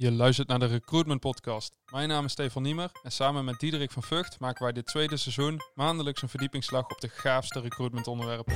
[0.00, 1.72] Je luistert naar de Recruitment Podcast.
[1.92, 5.16] Mijn naam is Stefan Niemer en samen met Diederik van Vught maken wij dit tweede
[5.16, 8.54] seizoen maandelijks een verdiepingsslag op de gaafste recruitment onderwerpen.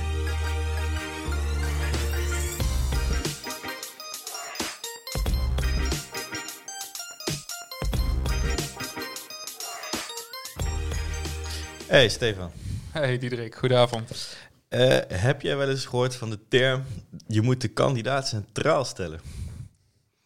[11.87, 12.51] Hey Stefan.
[12.91, 14.37] Hey Diederik, goedenavond.
[14.69, 16.83] Uh, heb jij wel eens gehoord van de term
[17.27, 19.44] je moet de kandidaat centraal stellen?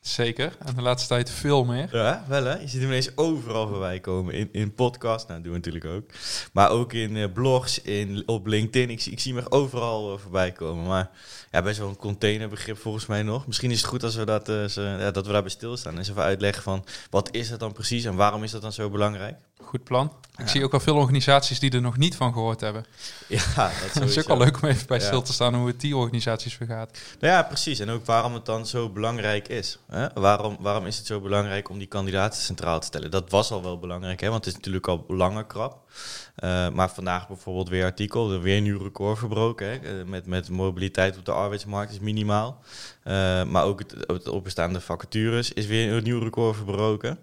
[0.09, 1.89] Zeker, en de laatste tijd veel meer.
[1.91, 2.59] Ja, wel hè.
[2.59, 4.33] Je ziet hem ineens overal voorbij komen.
[4.33, 6.09] In, in podcasts, nou dat doen we natuurlijk ook.
[6.53, 8.89] Maar ook in uh, blogs, in, op LinkedIn.
[8.89, 10.85] Ik, ik zie hem overal uh, voorbij komen.
[10.85, 11.09] Maar
[11.51, 13.47] ja, best wel een containerbegrip volgens mij nog.
[13.47, 15.91] Misschien is het goed als we dat, uh, ja, dat we daarbij stilstaan.
[15.91, 18.73] En eens even uitleggen van wat is het dan precies en waarom is dat dan
[18.73, 19.37] zo belangrijk?
[19.61, 20.13] Goed plan.
[20.39, 22.85] Ik zie ook wel veel organisaties die er nog niet van gehoord hebben.
[23.27, 25.95] Ja, dat, is ook wel leuk om even bij stil te staan hoe het die
[25.95, 26.99] organisaties vergaat.
[27.19, 27.79] Nou ja, precies.
[27.79, 29.79] En ook waarom het dan zo belangrijk is.
[29.87, 30.07] Hè?
[30.13, 33.11] Waarom, waarom is het zo belangrijk om die kandidaten centraal te stellen?
[33.11, 34.29] Dat was al wel belangrijk, hè?
[34.29, 35.73] want het is natuurlijk al langer krap.
[36.43, 39.81] Uh, maar vandaag bijvoorbeeld weer artikel, er weer een nieuw record verbroken.
[39.81, 40.05] Hè?
[40.05, 42.61] met, met mobiliteit op de arbeidsmarkt is minimaal.
[43.03, 47.19] Uh, maar ook het, het opbestaande vacatures is weer een nieuw record verbroken.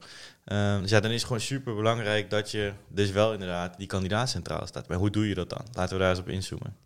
[0.53, 3.87] Uh, dus ja, dan is het gewoon super belangrijk dat je dus wel inderdaad die
[3.87, 4.89] kandidaat centraal staat.
[4.89, 5.65] Maar hoe doe je dat dan?
[5.73, 6.77] Laten we daar eens op inzoomen.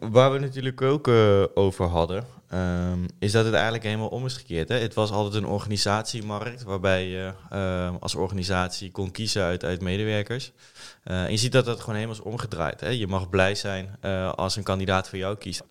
[0.00, 4.36] Waar we natuurlijk ook uh, over hadden, um, is dat het eigenlijk helemaal om is
[4.36, 4.68] gekeerd.
[4.68, 4.78] Hè?
[4.78, 10.52] Het was altijd een organisatiemarkt waarbij je uh, als organisatie kon kiezen uit, uit medewerkers.
[11.04, 12.80] Uh, en je ziet dat dat gewoon helemaal is omgedraaid.
[12.80, 12.88] Hè?
[12.88, 13.96] Je mag blij zijn
[14.34, 15.62] als een kandidaat voor jou kiest.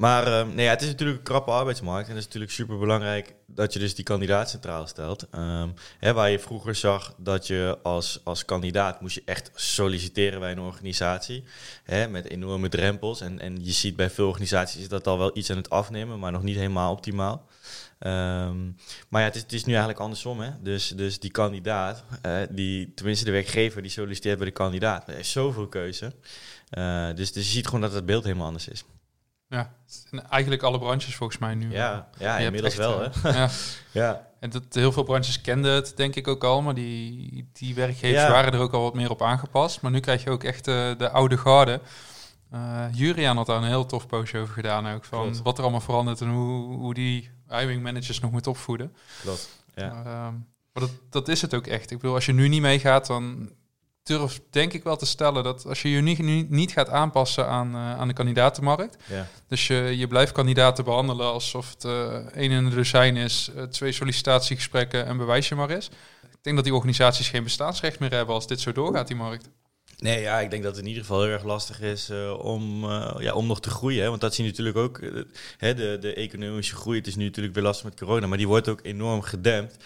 [0.00, 2.08] Maar uh, nee, het is natuurlijk een krappe arbeidsmarkt.
[2.08, 5.26] En het is natuurlijk super belangrijk dat je dus die kandidaat centraal stelt.
[5.34, 10.40] Um, hè, waar je vroeger zag dat je als, als kandidaat moest je echt solliciteren
[10.40, 11.44] bij een organisatie.
[11.84, 13.20] Hè, met enorme drempels.
[13.20, 16.18] En, en je ziet bij veel organisaties is dat al wel iets aan het afnemen,
[16.18, 17.46] maar nog niet helemaal optimaal.
[17.98, 18.76] Um,
[19.08, 20.40] maar ja, het is, het is, nu eigenlijk andersom.
[20.40, 20.50] Hè?
[20.62, 25.08] Dus, dus die kandidaat, uh, die, tenminste de werkgever, die solliciteert bij de kandidaat.
[25.08, 26.12] Er is zoveel keuze.
[26.78, 28.84] Uh, dus, dus je ziet gewoon dat het beeld helemaal anders is.
[29.50, 29.72] Ja,
[30.28, 31.72] eigenlijk alle branches volgens mij nu.
[31.72, 33.00] Ja, ja inmiddels echt, wel.
[33.00, 33.28] Hè?
[33.28, 33.48] Ja.
[34.02, 34.28] ja.
[34.40, 38.22] En dat, heel veel branches kenden het denk ik ook al, maar die, die werkgevers
[38.22, 38.30] ja.
[38.30, 39.80] waren er ook al wat meer op aangepast.
[39.80, 41.80] Maar nu krijg je ook echt de, de oude garde.
[42.54, 45.42] Uh, Juriaan had daar een heel tof postje over gedaan ook, van Klopt.
[45.42, 48.96] wat er allemaal verandert en hoe, hoe die hiring managers nog moet opvoeden.
[49.22, 49.90] Klopt, ja.
[49.90, 50.04] Uh,
[50.72, 51.90] maar dat, dat is het ook echt.
[51.90, 53.50] Ik bedoel, als je nu niet meegaat, dan
[54.02, 57.74] durf denk ik wel te stellen dat als je je niet, niet gaat aanpassen aan,
[57.74, 59.26] uh, aan de kandidatenmarkt, ja.
[59.48, 63.62] dus je, je blijft kandidaten behandelen alsof het uh, één in de dozijn is, uh,
[63.62, 65.90] twee sollicitatiegesprekken en bewijs je maar is.
[66.22, 69.48] Ik denk dat die organisaties geen bestaansrecht meer hebben als dit zo doorgaat, die markt.
[70.00, 72.84] Nee, ja, ik denk dat het in ieder geval heel erg lastig is uh, om,
[72.84, 74.02] uh, ja, om nog te groeien.
[74.02, 74.08] Hè?
[74.08, 74.98] Want dat zie je natuurlijk ook.
[74.98, 75.24] Uh,
[75.56, 78.48] hè, de, de economische groei, het is nu natuurlijk weer lastig met corona, maar die
[78.48, 79.76] wordt ook enorm gedempt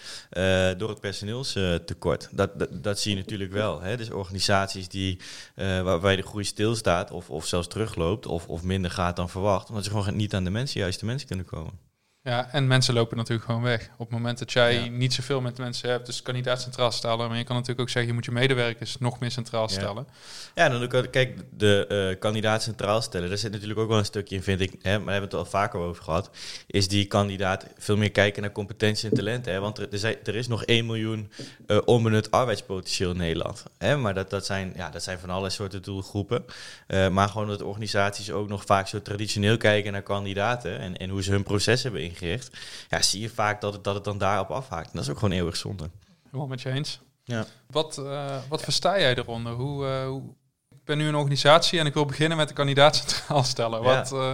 [0.78, 2.28] door het personeelstekort.
[2.32, 3.80] Dat, dat, dat, zie je natuurlijk wel.
[3.80, 3.96] Hè?
[3.96, 5.18] Dus organisaties die,
[5.56, 9.84] waarbij de groei stilstaat of, of zelfs terugloopt of, of minder gaat dan verwacht, omdat
[9.84, 11.83] ze gewoon niet aan de mensen, juist de mensen kunnen komen.
[12.24, 13.90] Ja, en mensen lopen natuurlijk gewoon weg.
[13.92, 14.90] Op het moment dat jij ja.
[14.90, 17.28] niet zoveel met mensen hebt, dus kandidaat centraal stellen.
[17.28, 20.06] Maar je kan natuurlijk ook zeggen, je moet je medewerkers nog meer centraal stellen.
[20.54, 23.98] Ja, ja dan ook, kijk, de uh, kandidaat centraal stellen, daar zit natuurlijk ook wel
[23.98, 26.30] een stukje in, vind ik, hè, maar daar hebben we het al vaker over gehad,
[26.66, 29.44] is die kandidaat veel meer kijken naar competentie en talent.
[29.44, 31.30] Hè, want er, er, zijn, er is nog 1 miljoen
[31.66, 33.64] uh, onbenut arbeidspotentieel in Nederland.
[33.78, 36.44] Hè, maar dat, dat, zijn, ja, dat zijn van alle soorten doelgroepen.
[36.88, 41.10] Uh, maar gewoon dat organisaties ook nog vaak zo traditioneel kijken naar kandidaten en, en
[41.10, 42.56] hoe ze hun proces hebben ingericht,
[42.88, 44.86] ja, zie je vaak dat het, dat het dan daarop afhaakt.
[44.86, 45.90] En dat is ook gewoon eeuwig zonde.
[46.24, 47.00] Helemaal met je eens.
[47.24, 47.46] Ja.
[47.66, 49.52] Wat, uh, wat versta jij eronder?
[49.52, 50.22] Hoe, uh, hoe,
[50.70, 53.82] ik ben nu een organisatie en ik wil beginnen met de kandidaat centraal stellen.
[53.82, 53.84] Ja.
[53.84, 54.32] Wat, uh,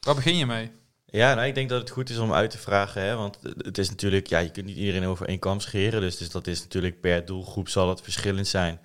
[0.00, 0.70] waar begin je mee?
[1.14, 3.02] Ja, nou, ik denk dat het goed is om uit te vragen.
[3.02, 6.00] Hè, want het is natuurlijk, ja, je kunt niet iedereen over één kam scheren.
[6.00, 8.80] Dus, dus dat is natuurlijk per doelgroep zal het verschillend zijn.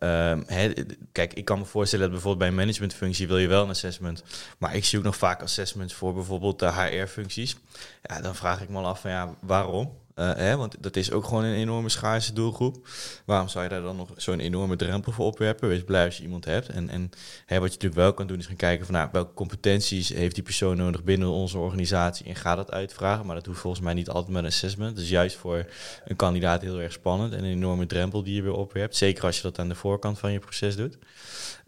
[0.00, 0.72] Um, hè,
[1.12, 4.22] kijk, ik kan me voorstellen dat bijvoorbeeld bij een managementfunctie wil je wel een assessment.
[4.58, 7.56] Maar ik zie ook nog vaak assessments voor bijvoorbeeld de HR-functies.
[8.02, 9.92] Ja, dan vraag ik me al af van ja, waarom?
[10.16, 12.88] Uh, hè, want dat is ook gewoon een enorme schaarse doelgroep.
[13.24, 15.68] Waarom zou je daar dan nog zo'n enorme drempel voor opwerpen?
[15.68, 16.68] Wees blij als je iemand hebt.
[16.68, 17.10] En, en
[17.46, 20.34] hè, wat je natuurlijk wel kan doen is gaan kijken van nou, welke competenties heeft
[20.34, 23.26] die persoon nodig binnen onze organisatie en ga dat uitvragen.
[23.26, 24.96] Maar dat hoeft volgens mij niet altijd met een assessment.
[24.96, 25.66] Dus juist voor
[26.04, 28.96] een kandidaat heel erg spannend en een enorme drempel die je weer opwerpt.
[28.96, 30.98] Zeker als je dat aan de voorkant van je proces doet.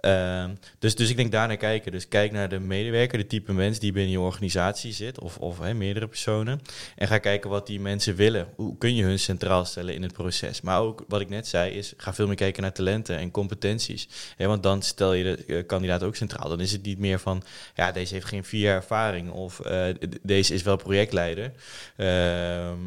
[0.05, 1.93] Ehm, dus, dus ik denk daar naar kijken.
[1.93, 5.59] Dus kijk naar de medewerker, de type mens die binnen je organisatie zit, of, of
[5.59, 6.61] hè, meerdere personen.
[6.97, 8.47] En ga kijken wat die mensen willen.
[8.55, 10.61] Hoe kun je hun centraal stellen in het proces?
[10.61, 14.09] Maar ook wat ik net zei, is ga veel meer kijken naar talenten en competenties.
[14.39, 16.49] want dan stel je de uh, kandidaat ook centraal.
[16.49, 17.43] Dan is het niet meer van,
[17.75, 19.85] ja, deze heeft geen vier jaar ervaring of uh,
[20.23, 21.53] deze is wel projectleider.
[21.97, 22.79] Ehm,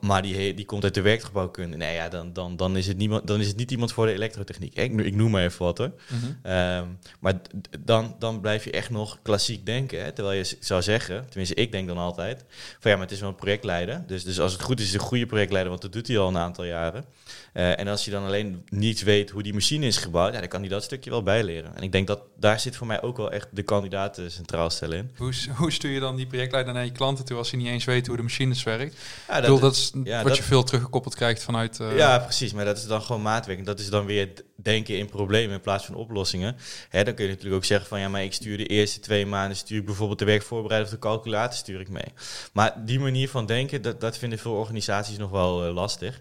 [0.00, 1.76] maar die, die komt uit de werkgebouwkunde.
[1.76, 4.12] Nee, ja, dan, dan, dan, is het niemand, dan is het niet iemand voor de
[4.12, 4.74] elektrotechniek.
[4.74, 5.92] Ik, ik noem maar even wat hoor.
[6.08, 6.86] Mm Ehm,
[7.20, 7.34] maar
[7.80, 10.04] dan, dan blijf je echt nog klassiek denken.
[10.04, 10.12] Hè?
[10.12, 12.44] Terwijl je zou zeggen, tenminste ik denk dan altijd,
[12.80, 14.02] van ja, maar het is wel een projectleider.
[14.06, 16.18] Dus, dus als het goed is, is het een goede projectleider, want dat doet hij
[16.18, 17.04] al een aantal jaren.
[17.54, 20.48] Uh, en als je dan alleen niet weet hoe die machine is gebouwd, ja, dan
[20.48, 21.76] kan hij dat stukje wel bijleren.
[21.76, 24.98] En ik denk dat daar zit voor mij ook wel echt de kandidaten centraal stellen
[24.98, 25.10] in.
[25.16, 27.84] Hoe, hoe stuur je dan die projectleider naar je klanten toe als je niet eens
[27.84, 28.96] weet hoe de machines werkt?
[29.28, 31.78] Ja, dat, bedoel, dat is ja, wat je veel teruggekoppeld krijgt vanuit...
[31.80, 31.96] Uh...
[31.96, 32.52] Ja, precies.
[32.52, 33.66] Maar dat is dan gewoon maatwerking.
[33.66, 34.28] Dat is dan weer
[34.62, 36.56] denken in problemen in plaats van oplossingen.
[36.88, 39.26] Hè, dan kun je natuurlijk ook zeggen van ja, maar ik stuur de eerste twee
[39.26, 42.12] maanden stuur ik bijvoorbeeld de werkvoorbereiding of de calculator stuur ik mee.
[42.52, 46.20] Maar die manier van denken, dat, dat vinden veel organisaties nog wel uh, lastig.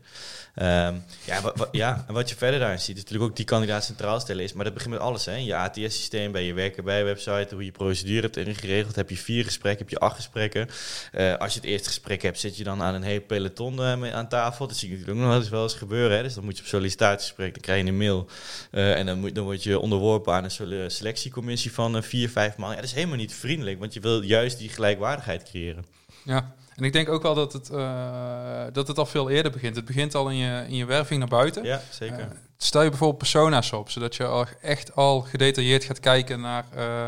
[0.55, 4.19] Um, ja, ja, en wat je verder daarin ziet, is natuurlijk ook die kandidaat centraal
[4.19, 4.53] stellen is.
[4.53, 5.25] Maar dat begint met alles.
[5.25, 5.35] Hè.
[5.35, 8.95] Je ATS-systeem, bij je werken bij je website, hoe je procedure hebt ingeregeld.
[8.95, 10.69] Heb je vier gesprekken, heb je acht gesprekken.
[11.13, 14.13] Uh, als je het eerste gesprek hebt, zit je dan aan een hele peloton uh,
[14.13, 14.67] aan tafel.
[14.67, 16.17] Dat zie je natuurlijk ook nog wel eens, gebeuren.
[16.17, 16.23] Hè.
[16.23, 18.29] Dus dan moet je op sollicitatiegesprek, dan krijg je een mail.
[18.71, 22.69] Uh, en dan, moet, dan word je onderworpen aan een selectiecommissie van vier, vijf man.
[22.69, 25.85] Ja, dat is helemaal niet vriendelijk, want je wil juist die gelijkwaardigheid creëren.
[26.23, 29.75] Ja, en ik denk ook wel dat het, uh, dat het al veel eerder begint.
[29.75, 31.63] Het begint al in je, in je werving naar buiten.
[31.63, 32.19] Ja, zeker.
[32.19, 32.25] Uh,
[32.57, 36.65] stel je bijvoorbeeld persona's op, zodat je al echt al gedetailleerd gaat kijken naar...
[36.77, 37.05] Uh,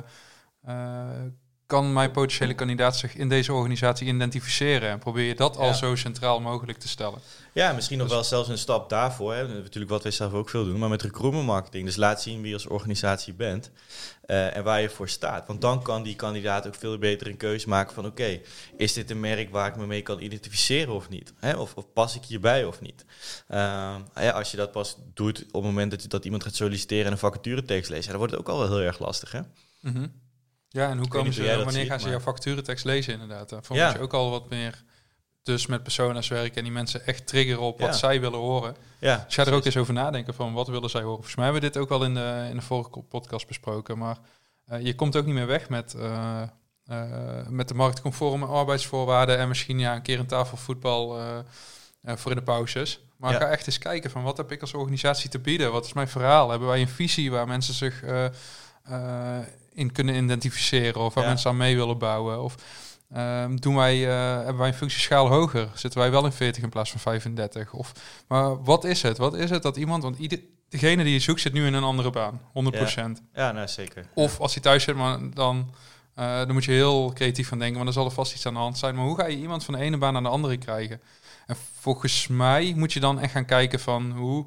[1.66, 4.90] kan mijn potentiële kandidaat zich in deze organisatie identificeren?
[4.90, 7.20] En probeer je dat al zo centraal mogelijk te stellen.
[7.54, 9.34] Ja, misschien nog dus- wel zelfs een stap daarvoor.
[9.34, 9.48] Hè.
[9.48, 11.86] Natuurlijk wat wij zelf ook veel doen, maar met recruitment marketing.
[11.86, 13.72] Dus laat zien wie je als organisatie bent
[14.26, 15.48] uh, en waar je voor staat.
[15.48, 18.06] Want dan kan die kandidaat ook veel beter een keuze maken van...
[18.06, 18.40] oké,
[18.78, 21.34] is dit een merk waar ik me mee kan identificeren of niet?
[21.40, 21.56] Hè?
[21.56, 23.06] Of, of, pas ik hierbij of niet?
[23.50, 26.56] Uh, ja, als je dat pas doet op het moment dat, je, dat iemand gaat
[26.56, 27.06] solliciteren...
[27.06, 29.40] en een vacaturetekst lezen, dan wordt het ook al wel heel erg lastig, hè?
[29.80, 30.22] Mm
[30.74, 33.50] Ja, en hoe komen ze, wanneer gaan ze jouw vacaturetekst lezen inderdaad?
[33.50, 33.94] Dan ja.
[33.94, 34.84] je ook al wat meer
[35.44, 38.76] dus met persona's werken en die mensen echt triggeren op wat zij willen horen.
[39.00, 41.16] Ja, dus ga er ook eens over nadenken van wat willen zij horen.
[41.16, 43.98] Volgens mij hebben we dit ook al in de, in de vorige podcast besproken.
[43.98, 44.18] Maar
[44.72, 46.42] uh, je komt ook niet meer weg met, uh,
[46.92, 51.22] uh, met de marktconforme arbeidsvoorwaarden en misschien ja, een keer een tafel voetbal
[52.04, 53.00] voor in de pauzes.
[53.18, 55.72] Maar ga echt eens kijken van wat heb ik als organisatie te bieden?
[55.72, 56.50] Wat is mijn verhaal?
[56.50, 58.04] Hebben wij een visie waar mensen zich
[59.74, 62.42] in kunnen identificeren of waar mensen aan mee willen bouwen?
[62.42, 62.56] Of
[63.18, 65.70] Um, doen wij, uh, hebben wij een functieschaal hoger?
[65.74, 67.74] Zitten wij wel in 40 in plaats van 35?
[67.74, 67.92] Of,
[68.28, 69.18] maar wat is het?
[69.18, 70.40] Wat is het dat iemand, want ieder,
[70.70, 72.42] degene die je zoekt zit nu in een andere baan, 100%.
[72.54, 74.06] Ja, ja nou zeker.
[74.14, 75.74] Of als hij thuis zit, maar dan,
[76.20, 78.54] uh, dan moet je heel creatief van denken, want dan zal er vast iets aan
[78.54, 78.96] de hand zijn.
[78.96, 81.02] Maar hoe ga je iemand van de ene baan naar de andere krijgen?
[81.46, 84.46] En volgens mij moet je dan echt gaan kijken van hoe,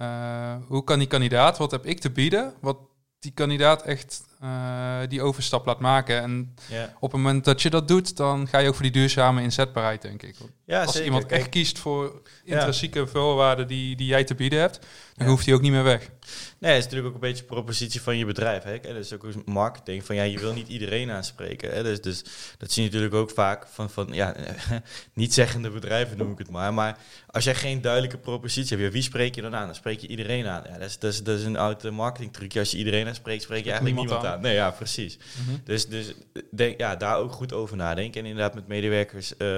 [0.00, 2.78] uh, hoe kan die kandidaat, wat heb ik te bieden, wat
[3.18, 6.22] die kandidaat echt uh, die overstap laat maken.
[6.22, 6.54] En
[6.94, 10.02] op het moment dat je dat doet, dan ga je ook voor die duurzame inzetbaarheid,
[10.02, 10.36] denk ik.
[10.64, 14.78] Ja, Als iemand echt kiest voor intrinsieke voorwaarden die, die jij te bieden hebt,
[15.16, 16.10] dan hoeft hij ook niet meer weg.
[16.58, 18.62] Nee, het is natuurlijk ook een beetje propositie van je bedrijf.
[18.62, 18.80] Hè?
[18.80, 20.04] Dat is ook marketing.
[20.04, 21.70] Van ja, je wil niet iedereen aanspreken.
[21.70, 21.82] Hè?
[21.82, 22.24] Dus, dus
[22.58, 24.34] dat zie je natuurlijk ook vaak van, van ja,
[25.14, 26.74] niet zeggende bedrijven noem ik het maar.
[26.74, 29.66] Maar als jij geen duidelijke propositie hebt, wie spreek je dan aan?
[29.66, 30.62] Dan spreek je iedereen aan.
[30.66, 32.58] Ja, dat, is, dat, is, dat is een oud marketing trucje.
[32.58, 34.29] Als je iedereen aanspreekt, spreek je eigenlijk niemand, aan.
[34.36, 35.18] Nee, ja, precies.
[35.46, 35.56] Mhm.
[35.64, 36.14] Dus, dus
[36.50, 38.20] denk, ja, daar ook goed over nadenken.
[38.20, 39.48] En inderdaad met medewerkers uh,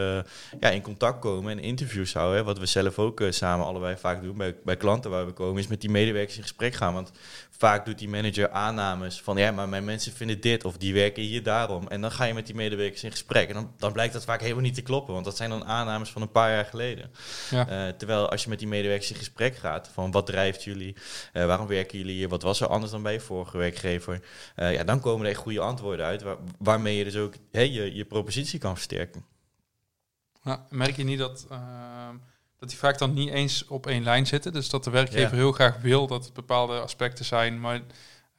[0.60, 2.44] ja, in contact komen en interviews houden.
[2.44, 5.62] Wat we zelf ook uh, samen allebei vaak doen bij, bij klanten waar we komen,
[5.62, 6.94] is met die medewerkers in gesprek gaan.
[6.94, 7.12] Want
[7.58, 11.22] vaak doet die manager aannames van ja, maar mijn mensen vinden dit of die werken
[11.22, 11.88] hier daarom.
[11.88, 13.48] En dan ga je met die medewerkers in gesprek.
[13.48, 16.10] En dan, dan blijkt dat vaak helemaal niet te kloppen, want dat zijn dan aannames
[16.10, 17.10] van een paar jaar geleden.
[17.50, 17.88] Ja.
[17.88, 20.96] Uh, terwijl als je met die medewerkers in gesprek gaat van wat drijft jullie,
[21.32, 24.20] uh, waarom werken jullie hier, wat was er anders dan bij je vorige werkgever,
[24.56, 27.70] uh, ja, dan komen er echt goede antwoorden uit waar, waarmee je dus ook hey,
[27.70, 29.24] je, je propositie kan versterken.
[30.42, 32.16] Nou, merk je niet dat ehm,
[32.62, 34.52] dat die vaak dan niet eens op één lijn zitten.
[34.52, 37.74] Dus dat de werkgever heel graag wil dat het bepaalde aspecten zijn, maar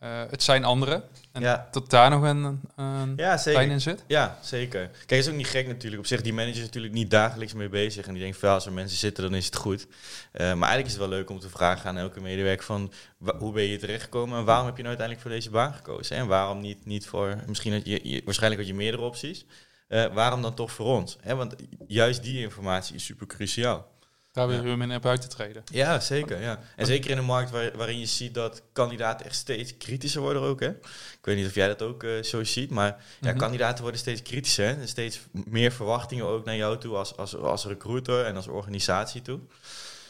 [0.03, 1.03] uh, het zijn andere.
[1.31, 1.67] En ja.
[1.71, 4.03] dat daar nog een, een ja, lijn in zit.
[4.07, 4.87] Ja, zeker.
[4.87, 6.01] Kijk, het is ook niet gek natuurlijk.
[6.01, 8.07] Op zich, die manager is natuurlijk niet dagelijks mee bezig.
[8.07, 9.85] En die denkt van, als er mensen zitten, dan is het goed.
[9.85, 9.89] Uh,
[10.31, 12.91] maar eigenlijk is het wel leuk om te vragen aan elke medewerker van...
[13.37, 16.15] hoe ben je terechtgekomen en waarom heb je nou uiteindelijk voor deze baan gekozen?
[16.17, 17.37] En waarom niet, niet voor...
[17.47, 19.45] Misschien had je, je waarschijnlijk had je meerdere opties.
[19.89, 21.17] Uh, waarom dan toch voor ons?
[21.21, 21.35] Hè?
[21.35, 21.55] Want
[21.87, 23.91] juist die informatie is super cruciaal.
[24.33, 24.75] Daar weer Ja.
[24.85, 25.63] naar buiten treden.
[25.71, 26.41] Ja, zeker.
[26.41, 26.59] Ja.
[26.75, 30.41] En zeker in een markt waar, waarin je ziet dat kandidaten echt steeds kritischer worden
[30.41, 30.59] ook.
[30.59, 30.67] Hè?
[30.69, 33.37] Ik weet niet of jij dat ook eh, zo ziet, maar ja, Mhm.
[33.37, 34.65] kandidaten worden steeds kritischer.
[34.79, 39.21] En steeds meer verwachtingen ook naar jou toe als, als, als recruiter en als organisatie
[39.21, 39.39] toe.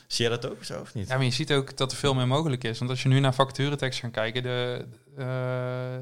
[0.08, 1.08] Zie jij dat ook zo of niet?
[1.08, 2.80] Ja, maar je ziet ook dat er veel meer mogelijk is.
[2.80, 4.86] Want als je nu naar vacaturetekst gaat kijken, de,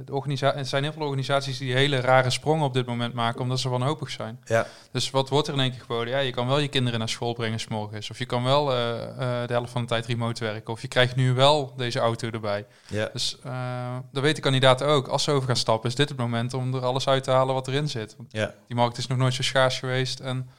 [0.06, 3.42] de organisa- er zijn heel veel organisaties die hele rare sprongen op dit moment maken,
[3.42, 4.40] omdat ze wanhopig zijn.
[4.46, 4.68] Ja.
[4.92, 6.14] Dus wat wordt er in één keer geboden?
[6.14, 8.10] Ja, je kan wel je kinderen naar school brengen s'morgens.
[8.10, 10.74] Of je kan wel eh, eh, de helft van de tijd remote werken.
[10.74, 12.66] Of je krijgt nu wel deze auto erbij.
[12.88, 13.10] Ja.
[13.14, 15.08] Dus eh dat weten kandidaten ook.
[15.08, 17.54] Als ze over gaan stappen, is dit het moment om er alles uit te halen
[17.54, 18.16] wat erin zit.
[18.18, 18.54] Want ja.
[18.68, 20.20] die markt is nog nooit zo schaars geweest.
[20.20, 20.50] En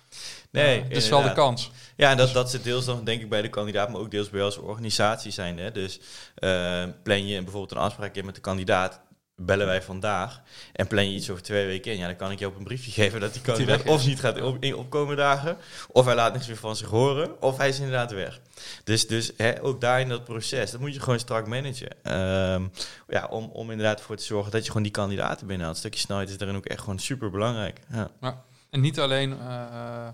[0.52, 1.70] Nee, dit is wel de kans.
[1.96, 4.30] Ja, en dat, dat zit deels dan denk ik bij de kandidaat, maar ook deels
[4.30, 5.58] bij als organisatie zijn.
[5.58, 5.72] Hè?
[5.72, 6.00] Dus
[6.34, 9.00] eh, plan je bijvoorbeeld een afspraak in met de kandidaat,
[9.36, 10.40] bellen wij vandaag
[10.72, 12.64] en plan je iets over twee weken in, ja, dan kan ik je op een
[12.64, 15.56] briefje geven dat die kandidaat of niet gaat op, in opkomen dagen,
[15.88, 18.40] of hij laat niks meer van zich horen, of hij is inderdaad weg.
[18.84, 22.02] Dus, dus hè, ook daar in dat proces, dat moet je gewoon strak managen.
[22.02, 22.66] Ehm,
[23.08, 25.74] ja, om, om inderdaad voor te zorgen dat je gewoon die kandidaten binnenhaalt.
[25.74, 27.80] Een stukje snelheid is daarin ook echt gewoon super belangrijk.
[28.20, 28.44] Ja.
[28.70, 30.08] En niet alleen, eh, eh,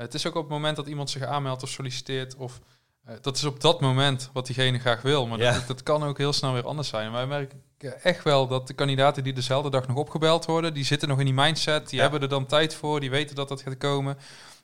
[0.00, 2.36] het is ook op het moment dat iemand zich aanmeldt of solliciteert.
[2.36, 2.60] Of,
[3.04, 5.26] eh, dat is op dat moment wat diegene graag wil.
[5.26, 5.52] Maar Ja.
[5.52, 7.06] dat, dat kan ook heel snel weer anders zijn.
[7.06, 7.62] En wij merken
[8.02, 11.24] echt wel dat de kandidaten die dezelfde dag nog opgebeld worden, die zitten nog in
[11.24, 11.88] die mindset.
[11.88, 12.02] Die Ja.
[12.02, 14.18] hebben er dan tijd voor, die weten dat dat gaat komen.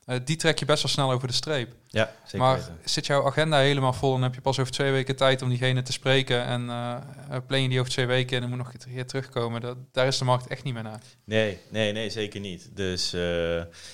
[0.06, 1.74] Eh, die trek je best wel snel over de streep.
[1.88, 2.78] Ja, zeker maar weten.
[2.84, 5.82] zit jouw agenda helemaal vol en heb je pas over twee weken tijd om diegene
[5.82, 8.94] te spreken en eh, plan je die over twee weken en dan moet nog een
[8.94, 9.60] keer terugkomen.
[9.60, 11.00] Dat, daar is de markt echt niet meer naar.
[11.24, 12.70] Nee, nee, nee, zeker niet.
[12.74, 13.12] Dus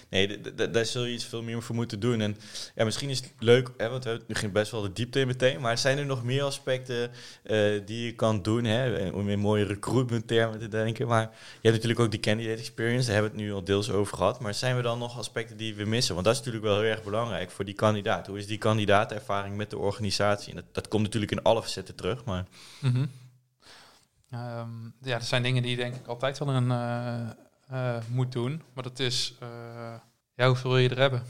[0.09, 0.41] nee,
[0.71, 2.21] daar zul je iets veel meer voor moeten doen.
[2.21, 2.37] En
[2.75, 5.21] ja, misschien is het leuk, hè, want we hebben nu ging best wel de diepte
[5.21, 5.61] in meteen.
[5.61, 7.11] Maar zijn er nog meer aspecten
[7.85, 11.07] die je kan doen, hè, om in mooie recruitment termen te denken?
[11.07, 13.91] Maar je hebt natuurlijk ook die candidate experience, daar hebben we het nu al deels
[13.91, 14.41] over gehad.
[14.41, 16.02] Maar zijn er dan nog aspecten die we missen?
[16.09, 18.27] Want dat is natuurlijk wel heel erg belangrijk voor die kandidaat.
[18.27, 20.49] Hoe is die kandidaatervaring met de organisatie?
[20.51, 22.45] En dat, dat komt natuurlijk in alle facetten terug, maar
[22.81, 23.07] Mhm.
[24.31, 24.69] Ehm,
[25.03, 27.31] ja, er zijn dingen die je denk ik altijd wel een eh,
[27.69, 28.63] eh, moet doen.
[28.75, 29.95] Maar dat is, eh,
[30.35, 31.23] ja, hoeveel wil je er hebben?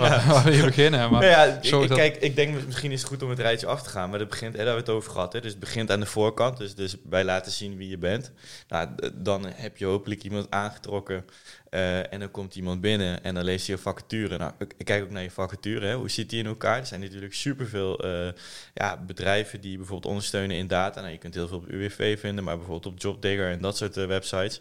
[0.44, 1.10] Wil je beginnen?
[1.10, 3.82] Maar, ja, ik, dat- kijk, ik denk misschien is het goed om het rijtje af
[3.82, 5.32] te gaan, maar dat begint, daar hebben we het over gehad.
[5.32, 8.32] Hè, dus het begint aan de voorkant, dus, dus bij laten zien wie je bent.
[8.68, 11.24] Nou, dan heb je hopelijk iemand aangetrokken
[11.70, 14.38] eh, en dan komt iemand binnen en dan leest hij je vacature.
[14.38, 16.78] Nou, ik, ik kijk ook naar je vacature, hè, hoe zit die in elkaar?
[16.78, 18.28] Er zijn natuurlijk superveel eh
[18.74, 21.00] ja, bedrijven die bijvoorbeeld ondersteunen in data.
[21.00, 23.96] Nou, je kunt heel veel op UWV vinden, maar bijvoorbeeld op Jobdigger en dat soort
[23.96, 24.60] eh, websites.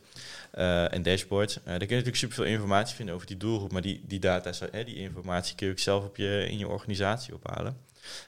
[0.51, 1.58] Eh, en dashboards.
[1.58, 4.51] Eh, daar kun je natuurlijk superveel informatie vinden over die doelgroep, maar die, die data,
[4.72, 7.77] die informatie kun je ook zelf op je, in je organisatie ophalen.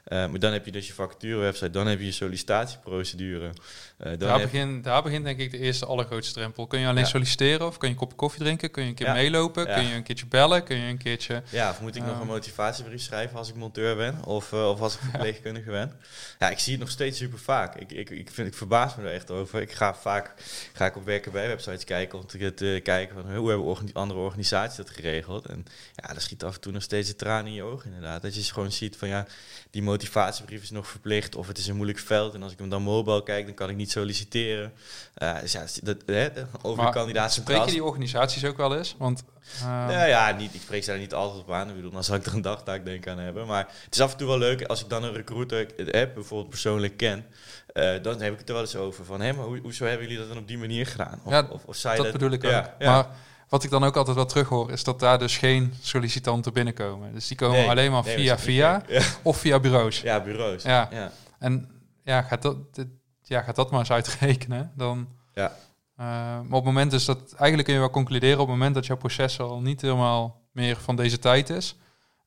[0.03, 3.51] Eh, maar dan heb je dus je vacature-website, dan heb je je sollicitatieprocedure.
[3.97, 6.67] eh, daar, begint, daar begint denk ik de eerste allergrootste drempel.
[6.67, 7.09] Kun je alleen Ja.
[7.09, 8.71] solliciteren of kun je een kopje koffie drinken?
[8.71, 9.13] Kun je een keer Ja.
[9.13, 9.65] meelopen?
[9.65, 10.63] Kun je een keertje bellen?
[10.63, 11.43] Kun je een keertje...
[11.49, 12.21] Ja, of moet ik nog Ehm.
[12.21, 14.25] een motivatiebrief schrijven als ik monteur ben?
[14.25, 15.93] Of, eh, of als ik verpleegkundige ben?
[16.39, 17.75] Ja, ik zie het nog steeds super vaak.
[17.75, 19.61] Ik, ik, ik, vind, ik verbaas me er echt over.
[19.61, 20.33] Ik ga vaak
[20.73, 24.19] ga ik op werken bij websites kijken om te, te kijken van hoe hebben andere
[24.19, 25.45] organisaties dat geregeld.
[25.45, 28.21] En ja, daar schiet af en toe nog steeds een traan in je ogen inderdaad.
[28.21, 29.25] Dat je gewoon ziet van ja,
[29.71, 32.33] die motivatiebrief is nog verplicht of het is een moeilijk veld.
[32.33, 34.73] En als ik hem dan mobile kijk, dan kan ik niet solliciteren.
[35.13, 36.29] Eh, dus ja, dat, hè,
[36.61, 38.95] over Maar kandidaat Spreek je die organisaties ook wel eens?
[38.97, 39.23] Want
[39.59, 41.69] ehm, nou ja, niet, ik spreek ze daar niet altijd op aan.
[41.69, 43.47] Ik bedoel, dan zal ik er een dagtaak denk aan hebben.
[43.47, 46.49] Maar het is af en toe wel leuk als ik dan een recruiter heb, bijvoorbeeld
[46.49, 47.25] persoonlijk ken.
[47.73, 50.03] eh, dan heb ik het er wel eens over van, hé, maar hoe, hoezo hebben
[50.03, 51.21] jullie dat dan op die manier gedaan?
[51.23, 52.51] Of, Ja, of, of zei dat bedoel ik ook.
[52.51, 52.91] Ja, ja.
[52.91, 53.07] Maar
[53.51, 57.13] wat ik dan ook altijd wel terughoor, is dat daar dus geen sollicitanten binnenkomen.
[57.13, 58.83] Dus die komen Nee, alleen maar nee, via via.
[58.87, 60.01] Ja, of via bureaus.
[60.01, 60.63] ja, bureaus.
[60.63, 60.87] Ja.
[60.91, 61.11] ja.
[61.39, 61.69] En
[62.03, 62.87] ja, gaat dat, dit-
[63.21, 64.71] ja, gaat dat maar eens uitrekenen.
[64.75, 65.55] Dan, Ja.
[65.97, 68.75] Eh, maar op het moment is dat, eigenlijk kun je wel concluderen, op het moment
[68.75, 71.75] dat jouw proces al niet helemaal meer van deze tijd is,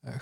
[0.01, 0.13] eh,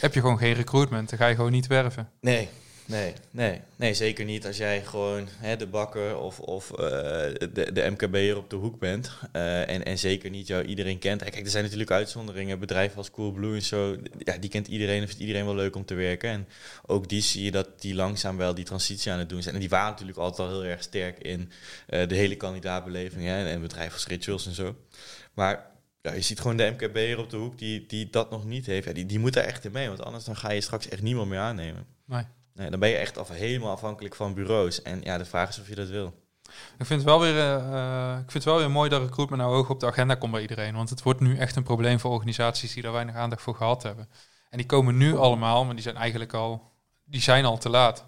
[0.00, 1.08] heb je gewoon geen recruitment.
[1.10, 2.10] Dan ga je gewoon niet werven.
[2.20, 2.48] Nee,
[2.86, 6.76] nee, nee, nee, zeker niet als jij gewoon hè, de bakker of, of eh,
[7.52, 9.10] de, de MKB'er op de hoek bent.
[9.32, 11.22] eh, en, en zeker niet jou iedereen kent.
[11.22, 12.58] Kijk, er zijn natuurlijk uitzonderingen.
[12.58, 15.84] Bedrijven als Coolblue en zo, ja, die kent iedereen en vindt iedereen wel leuk om
[15.84, 16.30] te werken.
[16.30, 16.48] En
[16.86, 19.54] ook die zie je dat die langzaam wel die transitie aan het doen zijn.
[19.54, 21.50] En die waren natuurlijk altijd al heel erg sterk in
[21.86, 24.76] eh, de hele kandidaatbeleving hè, en bedrijven als Rituals en zo.
[25.34, 25.66] Maar
[26.02, 28.86] ja, je ziet gewoon de MKB'er op de hoek die, die dat nog niet heeft.
[28.86, 31.02] Ja, die, die moet daar echt in mee, want anders dan ga je straks echt
[31.02, 31.86] niemand meer aannemen.
[32.04, 32.24] Nee.
[32.54, 34.82] Nee, dan ben je echt af, helemaal afhankelijk van bureaus.
[34.82, 36.22] En ja, de vraag is of je dat wil.
[36.78, 39.42] Ik vind het wel weer, eh, eh, ik vind het wel weer mooi dat recruitment
[39.42, 40.74] nou hoog op de agenda komt bij iedereen.
[40.74, 43.82] Want het wordt nu echt een probleem voor organisaties die daar weinig aandacht voor gehad
[43.82, 44.08] hebben.
[44.50, 46.72] En die komen nu allemaal, maar die zijn eigenlijk al,
[47.04, 48.04] die zijn al te laat.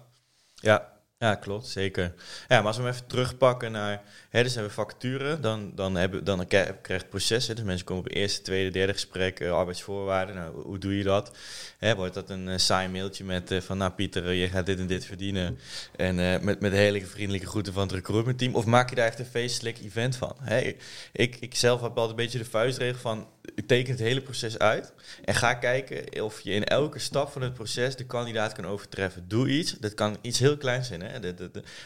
[0.55, 2.13] Ja, Ja, klopt, zeker.
[2.47, 5.95] Ja, maar als we hem even terugpakken naar, hè, dus hebben we vacature, dan, dan,
[5.95, 7.45] hebben, dan krijg je het proces.
[7.45, 10.35] Dus mensen komen op eerste, tweede, derde gesprek, uh, arbeidsvoorwaarden.
[10.35, 11.37] Nou, hoe doe je dat?
[11.77, 14.79] Hè, wordt dat een uh, saai mailtje met uh, van, nou Pieter, je gaat dit
[14.79, 15.59] en dit verdienen.
[15.95, 18.55] En met, met hele vriendelijke groeten van het recruitment team.
[18.55, 20.35] Of maak je daar echt een feestelijk event van?
[20.41, 20.73] Hè,
[21.11, 23.27] ik, ik zelf heb altijd een beetje de vuistregel van,
[23.65, 24.93] teken het hele proces uit.
[25.25, 29.27] En ga kijken of je in elke stap van het proces de kandidaat kan overtreffen.
[29.27, 31.01] Doe iets, dat kan iets heel kleins zijn.
[31.01, 31.06] Hè?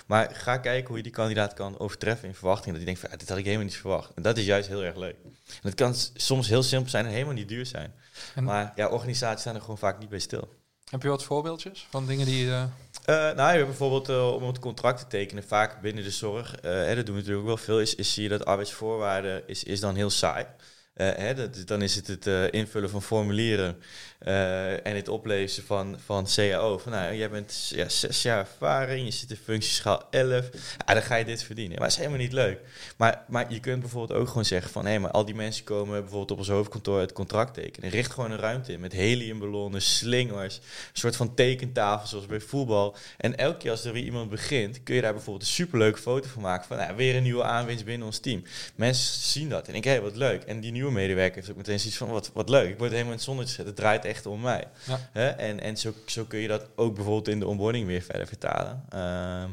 [0.05, 2.71] Maar ga kijken hoe je die kandidaat kan overtreffen in verwachting.
[2.71, 4.11] Dat je denkt, van, dit had ik helemaal niet verwacht.
[4.15, 5.15] En dat is juist heel erg leuk.
[5.23, 7.93] En het kan soms heel simpel zijn en helemaal niet duur zijn.
[8.41, 10.59] maar ja, organisaties staan er gewoon vaak niet bij stil.
[10.89, 12.45] Heb je wat voorbeeldjes van dingen die...
[12.45, 12.63] Uh...
[13.09, 16.95] Uh, nou, je bijvoorbeeld uh, om het contract te tekenen, vaak binnen de zorg, hè,
[16.95, 19.79] dat doen we natuurlijk ook wel veel, is, is zie je dat arbeidsvoorwaarden is, is
[19.79, 20.45] dan heel saai.
[20.93, 23.81] hè, dat, dan is het het invullen van formulieren
[24.27, 26.77] uh, en het oplezen van, van CAO.
[26.77, 30.49] Van nou, jij bent ja, zes jaar ervaring, je zit in functieschaal 11.
[30.85, 31.71] Ja, dan ga je dit verdienen.
[31.71, 32.59] Maar dat is helemaal niet leuk.
[32.97, 34.85] Maar, maar je kunt bijvoorbeeld ook gewoon zeggen van...
[34.85, 37.89] hé, maar al die mensen komen bijvoorbeeld op ons hoofdkantoor het contract tekenen.
[37.89, 40.55] Richt gewoon een ruimte in met heliumballonnen, slingers...
[40.55, 40.61] een
[40.93, 42.95] soort van tekentafel zoals bij voetbal.
[43.17, 44.83] En elke keer als er weer iemand begint...
[44.83, 46.67] kun je daar bijvoorbeeld een superleuke foto van maken...
[46.67, 48.43] van nou, weer een nieuwe aanwinst binnen ons team.
[48.75, 50.43] Mensen zien dat en ik hé, wat leuk.
[50.43, 52.09] En die nieuwe medewerker heeft ook meteen zoiets van...
[52.09, 53.65] wat, wat leuk, ik word helemaal in het zonnetje gezet.
[53.65, 54.67] Het draait echt om mij.
[55.13, 55.37] Ja.
[55.37, 58.85] En, en zo, zo kun je dat ook bijvoorbeeld in de onboarding weer verder vertalen.
[58.89, 59.49] Ehm,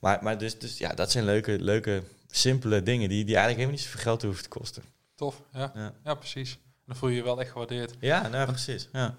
[0.00, 3.76] maar, maar dus, dus ja, dat zijn leuke, leuke simpele dingen die, die eigenlijk helemaal
[3.76, 4.82] niet zoveel geld hoeven te kosten.
[5.14, 5.72] Tof, ja.
[5.74, 6.58] Ja, ja precies.
[6.86, 7.94] Dan voel je je wel echt gewaardeerd.
[8.00, 8.88] Ja, nou, precies.
[8.92, 9.14] Ja.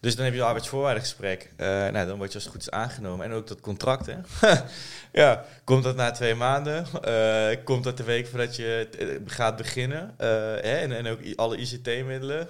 [0.00, 1.50] Dus dan heb je een arbeidsvoorwaardengesprek.
[1.56, 3.26] Uh, nou, dan word je als het goed is aangenomen.
[3.26, 4.14] En ook dat contract, hè.
[5.22, 6.86] ja, komt dat na twee maanden?
[7.08, 10.14] Uh, komt dat de week voordat je eh, gaat beginnen?
[10.20, 10.76] Uh, hè?
[10.76, 12.48] En, en ook alle ICT-middelen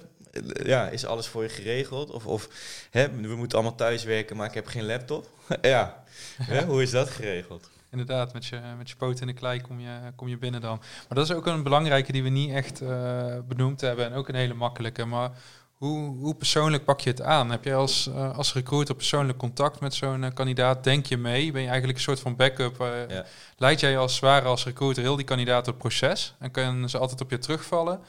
[0.63, 2.11] ja, is alles voor je geregeld?
[2.11, 2.49] Of, of
[2.89, 5.29] hè, we moeten allemaal thuiswerken, maar ik heb geen laptop.
[5.61, 6.03] ja,
[6.41, 7.69] hè, hoe is dat geregeld?
[7.91, 10.77] Inderdaad, met je, met je poot in de klei kom je, kom je binnen dan.
[10.77, 14.05] Maar dat is ook een belangrijke die we niet echt uh, benoemd hebben.
[14.05, 15.05] En ook een hele makkelijke.
[15.05, 15.31] Maar
[15.73, 17.51] hoe, hoe persoonlijk pak je het aan?
[17.51, 20.83] Heb je als, uh, als recruiter persoonlijk contact met zo'n uh, kandidaat?
[20.83, 21.51] Denk je mee?
[21.51, 22.77] Ben je eigenlijk een soort van backup?
[23.09, 23.25] Ja.
[23.57, 26.35] Leid jij als zware als recruiter heel die kandidaat het proces?
[26.39, 27.99] En kunnen ze altijd op je terugvallen?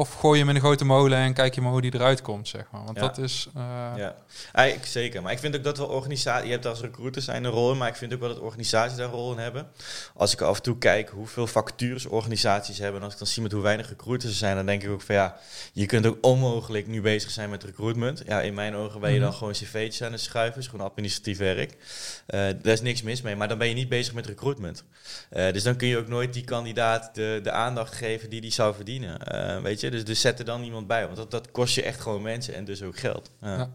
[0.00, 2.22] Of gooi je hem in een grote molen en kijk je maar hoe die eruit
[2.22, 2.84] komt, zeg maar.
[2.84, 3.48] Want dat is...
[3.56, 3.62] Uh...
[3.96, 4.14] Ja,
[4.52, 5.22] Eigenlijk, zeker.
[5.22, 6.46] Maar ik vind ook dat we organisatie...
[6.46, 9.06] Je hebt als recruiter zijn een rol, maar ik vind ook wel dat organisaties daar
[9.06, 9.66] een rol in hebben.
[10.14, 12.96] Als ik af en toe kijk hoeveel vacatures organisaties hebben...
[12.98, 14.56] en als ik dan zie met hoe weinig recruiters er zijn...
[14.56, 15.36] dan denk ik ook van ja,
[15.72, 18.22] je kunt ook onmogelijk nu bezig zijn met recruitment.
[18.26, 19.38] Ja, in mijn ogen ben je dan mhm.
[19.38, 20.60] gewoon cv'tjes aan het schuiven.
[20.60, 21.70] is gewoon administratief werk.
[21.70, 24.84] Uh, daar is niks mis mee, maar dan ben je niet bezig met recruitment.
[25.32, 28.52] Uh, dus dan kun je ook nooit die kandidaat de, de aandacht geven die die
[28.52, 29.18] zou verdienen.
[29.62, 32.00] weet je, dus, dus zet er dan iemand bij, want dat, dat kost je echt
[32.00, 33.30] gewoon mensen en dus ook geld.
[33.40, 33.56] Ja.
[33.56, 33.70] ja.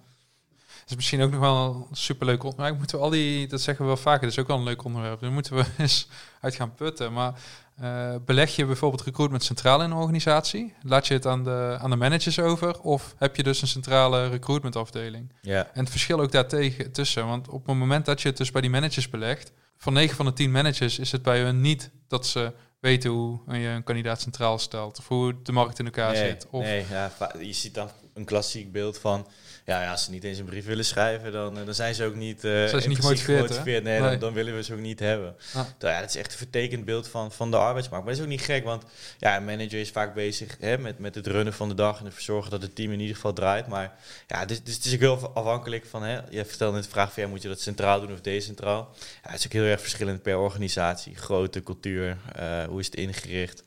[0.86, 2.78] Dat is misschien ook nog wel een superleuk onderwerp.
[2.78, 4.84] Moeten we al die, dat zeggen we wel vaker, dat is ook wel een leuk
[4.84, 5.20] onderwerp.
[5.20, 6.08] Daar moeten we eens
[6.42, 7.14] uit gaan putten.
[7.14, 7.34] Maar
[7.82, 10.74] uh, beleg je bijvoorbeeld recruitment centraal in een organisatie?
[10.82, 12.80] Laat je het aan de, aan de managers over?
[12.80, 15.34] Of heb je dus een centrale recruitment afdeling?
[15.42, 15.70] Ja.
[15.74, 17.28] En het verschil ook daartegen tussen.
[17.28, 20.26] Want op het moment dat je het dus bij die managers belegt, van 9 van
[20.26, 22.54] de 10 managers is het bij hun niet dat ze
[22.86, 25.00] weten hoe je een kandidaat centraal stelt.
[25.00, 26.48] Of hoe de markt in elkaar zit.
[26.50, 29.28] Of nee, ja, je ziet dan een klassiek beeld van
[29.66, 32.06] ja, ja, als ze niet eens een brief willen schrijven, dan, eh, dan zijn ze
[32.06, 33.84] ook niet, uh, zijn ze niet gemotiveerd.
[33.84, 35.36] Nee, Dan, dan, willen we ze ook niet hebben.
[35.54, 35.66] Ah.
[35.80, 38.06] Ja, dat is echt een vertekend beeld van, van de arbeidsmarkt.
[38.06, 38.84] Maar dat is ook niet gek, want
[39.18, 42.06] ja, een manager is vaak bezig hè, met, met het runnen van de dag en
[42.06, 43.68] ervoor zorgen dat het team in ieder geval draait.
[43.68, 43.94] Maar
[44.28, 47.14] ja, dus, dus het is ook heel afhankelijk van, hè, je vertelde net de vraag
[47.14, 48.90] van, ja, moet je dat centraal doen of decentraal?
[49.24, 51.16] Ja, het is ook heel erg verschillend per organisatie.
[51.16, 53.64] Grootte, cultuur, uh, hoe is het ingericht?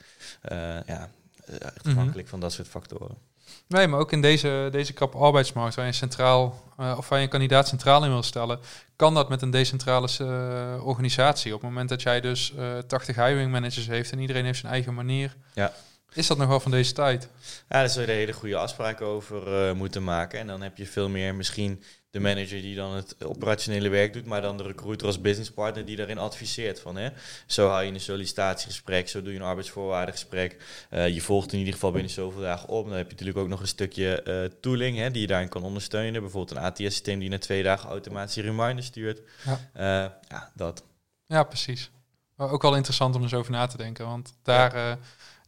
[0.87, 1.11] ja,
[1.47, 1.89] echt mhm.
[1.89, 3.28] afhankelijk van dat soort factoren.
[3.69, 7.25] Nee, maar ook in deze, deze krap arbeidsmarkt, waar je centraal uh, of waar je
[7.25, 8.59] een kandidaat centraal in wil stellen,
[8.97, 11.55] kan dat met een decentrale uh, organisatie.
[11.55, 14.73] Op het moment dat jij dus uh, 80 hiring managers heeft en iedereen heeft zijn
[14.73, 15.73] eigen manier, ja.
[16.12, 17.29] Is dat nog wel van deze tijd?
[17.68, 20.38] Ja, daar zou je een hele goede afspraken over moeten maken.
[20.38, 24.25] En dan heb je veel meer misschien de manager die dan het operationele werk doet,
[24.25, 27.09] maar dan de recruiter als businesspartner die daarin adviseert van hè,
[27.47, 30.57] zo hou je een sollicitatiegesprek, zo doe je een arbeidsvoorwaardengesprek.
[30.90, 32.88] Uh, je volgt in ieder geval binnen zoveel dagen op.
[32.88, 35.62] Dan heb je natuurlijk ook nog een stukje uh, tooling hè, die je daarin kan
[35.62, 36.21] ondersteunen.
[36.21, 39.23] Bijvoorbeeld een ATS-systeem die na twee dagen automatische reminders stuurt.
[39.44, 40.85] Ja, uh, ja dat.
[41.27, 41.90] Ja, precies.
[42.35, 44.99] Maar ook wel interessant om er zo over na te denken, want daar,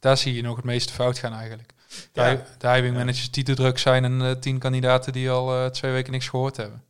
[0.01, 1.73] daar zie je nog het meeste fout gaan eigenlijk.
[2.11, 2.45] De, ja.
[2.57, 5.91] de hiring managers die te druk zijn en uh, tien kandidaten die al uh, twee
[5.91, 6.83] weken niks gehoord hebben.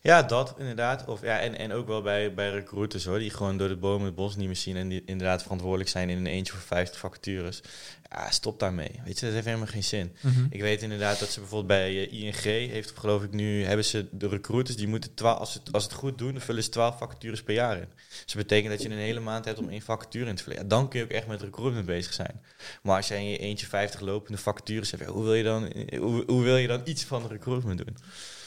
[0.00, 1.04] Ja, dat inderdaad.
[1.06, 4.06] Of, ja, en, en ook wel bij, bij recruiters hoor, die gewoon door de bomen
[4.06, 7.00] het bos niet meer zien en die inderdaad verantwoordelijk zijn in een eentje voor 50
[7.00, 7.62] vacatures.
[8.10, 9.00] Ja, stop daarmee.
[9.04, 10.12] Weet je, dat heeft helemaal geen zin.
[10.20, 10.46] Mhm.
[10.50, 14.08] Ik weet inderdaad dat ze bijvoorbeeld bij eh, ING heeft, geloof ik nu, hebben ze
[14.10, 16.98] de recruiters, die moeten 12, als, het, als het goed doen, dan vullen ze 12
[16.98, 17.88] vacatures per jaar in.
[18.08, 20.58] Dus dat betekent dat je een hele maand hebt om één vacature in te vullen.
[20.58, 22.40] Ja, dan kun je ook echt met recruitment bezig zijn.
[22.82, 25.72] Maar als jij in je eentje 50 lopende vacatures hebt, ja, hoe, wil je dan,
[25.98, 27.96] hoe, hoe wil je dan iets van recruitment doen?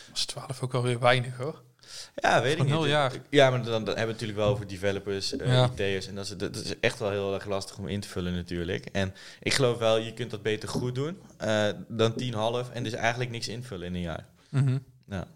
[0.07, 1.61] Dat is 12 ook alweer weinig hoor.
[2.15, 2.85] Ja, weet ik niet.
[2.85, 3.11] jaar.
[3.29, 5.69] Ja, maar dan, dan hebben we het natuurlijk wel over developers, eh Ja.
[5.75, 6.07] IT'ers.
[6.07, 8.85] En dat is, dat is echt wel heel erg lastig om in te vullen natuurlijk.
[8.85, 12.13] En ik geloof wel, je kunt dat beter goed doen eh, dan
[12.65, 14.25] 10,5 en dus eigenlijk niks invullen in een jaar.
[14.49, 14.77] Mhm.
[15.07, 15.27] Ja.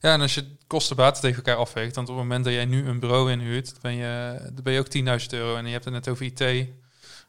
[0.00, 2.86] Ja, en als je kosten-baten tegen elkaar afweegt, dan op het moment dat jij nu
[2.86, 5.56] een bureau inhuurt, dan ben je, dan ben je ook 10.000 euro.
[5.56, 6.66] En je hebt het net over IT, eh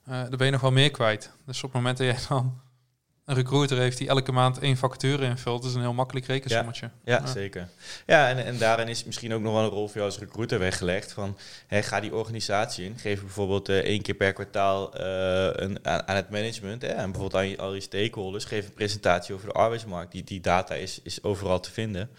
[0.06, 1.32] dan ben je nog wel meer kwijt.
[1.46, 2.62] Dus op het moment dat jij dan
[3.26, 6.90] een recruiter heeft die elke maand één vacature invult, is een heel makkelijk rekensommetje.
[7.06, 7.26] Ja, Ja.
[7.28, 7.68] zeker.
[8.06, 10.60] Ja, en, en daarin is misschien ook nog wel een rol voor jou als recruiter
[10.60, 11.12] weggelegd.
[11.14, 12.98] Van, hè, ga die organisatie in.
[12.98, 16.82] Geef bijvoorbeeld eh, één keer per kwartaal eh, een, aan, aan het management.
[16.82, 18.46] Hè, en bijvoorbeeld aan je, al je stakeholders.
[18.46, 20.12] Geef een presentatie over de arbeidsmarkt.
[20.12, 22.10] Die, die data is, is overal te vinden.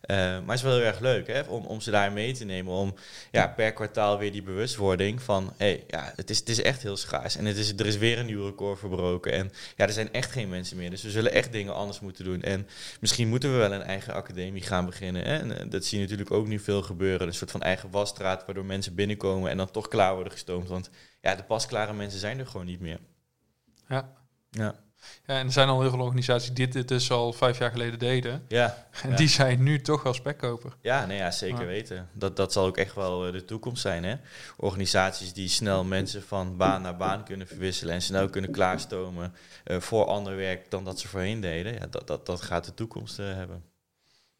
[0.00, 2.44] Eh, maar het is wel heel erg leuk hè, om, om ze daar mee te
[2.44, 2.72] nemen.
[2.72, 2.94] Om
[3.30, 5.52] ja, per kwartaal weer die bewustwording van...
[5.56, 7.36] hey, ja, het, is, het is echt heel schaars.
[7.36, 9.32] En het is, er is weer een nieuw record verbroken.
[9.32, 10.90] En ja, er zijn echt geen mensen meer.
[10.90, 12.42] Dus we zullen echt dingen anders moeten doen.
[12.42, 12.68] En
[13.00, 15.22] misschien moeten we wel een eigen academie gaan beginnen.
[15.22, 15.38] Hè?
[15.38, 17.26] En eh, dat zie je natuurlijk ook nu veel gebeuren.
[17.26, 19.50] Een soort van eigen wasstraat waardoor mensen binnenkomen...
[19.50, 20.68] en dan toch klaar worden gestoomd.
[20.68, 22.98] Want ja, de pasklare mensen zijn er gewoon niet meer.
[23.88, 24.20] Ja.
[24.50, 24.74] Ja,
[25.26, 27.98] Ja, en er zijn al heel veel organisaties die dit dus al vijf jaar geleden
[27.98, 28.44] deden.
[28.48, 29.16] ja, En Ja.
[29.16, 30.72] die zijn nu toch wel spekkoper.
[30.80, 32.08] ja, nee, ja zeker weten.
[32.12, 34.04] Dat, dat zal ook echt wel eh, de toekomst zijn.
[34.04, 34.14] Hè?
[34.56, 37.94] Organisaties die snel mensen van baan naar baan kunnen verwisselen...
[37.94, 39.34] en snel kunnen klaarstomen
[39.64, 41.72] eh, voor ander werk dan dat ze voorheen deden.
[41.72, 43.62] Ja, dat, dat, dat gaat de toekomst eh, hebben.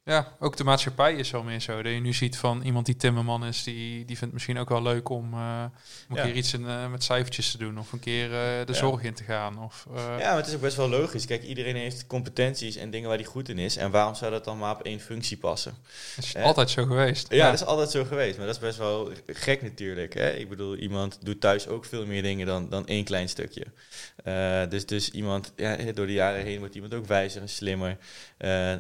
[0.04, 1.82] Ja, ook de maatschappij is wel meer zo.
[1.82, 4.82] Dat je nu ziet van iemand die timmerman is, die, die vindt misschien ook wel
[4.82, 5.64] leuk om, eh,
[6.08, 6.22] om een Ja.
[6.24, 7.78] keer iets in, eh, met cijfertjes te doen.
[7.78, 8.30] Of een keer eh,
[8.66, 8.78] de Ja.
[8.78, 9.64] zorg in te gaan.
[9.64, 11.26] Of, Ja, maar het is ook best wel logisch.
[11.26, 13.76] Kijk, iedereen heeft competenties en dingen waar hij goed in is.
[13.76, 15.74] En waarom zou dat dan maar op één functie passen?
[16.14, 17.32] Het is Eh, altijd zo geweest.
[17.32, 18.36] Ja, dat is altijd zo geweest.
[18.36, 20.14] Maar dat is best wel gek natuurlijk.
[20.14, 20.30] Hè?
[20.30, 23.64] Ik bedoel, iemand doet thuis ook veel meer dingen dan, dan één klein stukje.
[24.68, 27.96] Dus, dus iemand, ja, door de jaren heen wordt iemand ook wijzer en slimmer.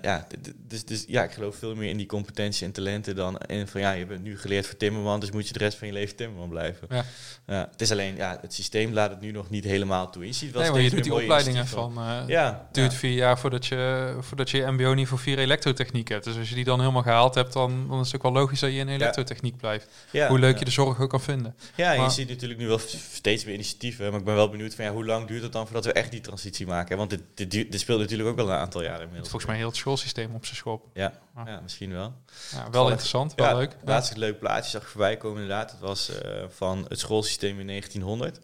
[0.02, 3.68] Ja, dus, dus ja, ik geloof veel meer in die competenties en talenten dan in
[3.68, 5.92] van ja, je bent nu geleerd voor timmerman, dus moet je de rest van je
[5.92, 6.86] leven timmerman blijven.
[6.90, 7.04] Ja.
[7.46, 10.26] Ja, het is alleen, ja, het systeem laat het nu nog niet helemaal toe.
[10.26, 11.98] Je ziet wel nee, maar je doet die opleidingen van...
[11.98, 16.24] eh Ja, duurt vier jaar voordat je, voordat je mbo niveau 4 elektrotechniek hebt.
[16.24, 18.60] Dus als je die dan helemaal gehaald hebt, dan, dan is het ook wel logisch
[18.60, 19.88] dat je in elektrotechniek blijft.
[20.10, 21.54] ja, Hoe leuk je de zorg ook kan vinden.
[21.76, 22.78] Ja, Maar- je ziet natuurlijk nu wel
[23.12, 24.10] steeds meer initiatieven.
[24.10, 26.10] Maar ik ben wel benieuwd van ja, hoe lang duurt het dan voordat we echt
[26.10, 26.96] die transitie maken?
[26.96, 29.28] Want dit, dit, duurt- dit speelt natuurlijk ook wel een aantal jaren inmiddels.
[29.28, 30.86] Volgens mij heel het schoolsysteem op zijn schop.
[31.02, 31.46] Ja, Ah.
[31.46, 32.12] ja, misschien wel.
[32.54, 33.76] Ja, wel interessant, wel ja, leuk.
[33.84, 35.70] Laatst een leuk plaatje zag ik voorbij komen inderdaad.
[35.70, 38.40] Het was eh, van het schoolsysteem in 1900.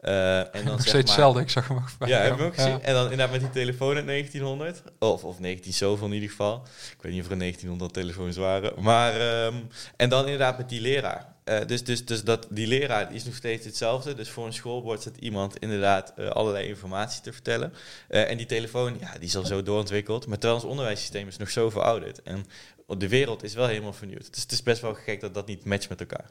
[0.00, 2.46] Eh, en dan Nog steeds hetzelfde, ik zag hem ook voorbij Ja, heb komen.
[2.46, 2.82] ook gezien?
[2.82, 4.82] En dan inderdaad met die telefoon uit 1900.
[4.98, 6.62] Of, of 19 zoveel in ieder geval.
[6.96, 8.82] Ik weet niet of er in 1900 telefoons waren.
[8.82, 9.54] Maar, ehm,
[9.96, 11.26] en dan inderdaad met die leraar.
[11.48, 14.14] Eh, dus dus, dus dat, die leraar is nog steeds hetzelfde.
[14.14, 17.72] Dus voor een schoolbord zit iemand inderdaad eh, allerlei informatie te vertellen.
[18.08, 20.26] Eh, en die telefoon, ja, die is al zo doorontwikkeld.
[20.26, 22.22] Maar terwijl ons onderwijssysteem is nog zo verouderd.
[22.22, 22.46] En
[22.86, 24.34] de wereld is wel helemaal vernieuwd.
[24.34, 26.30] Dus het is best wel gek dat dat niet matcht met elkaar.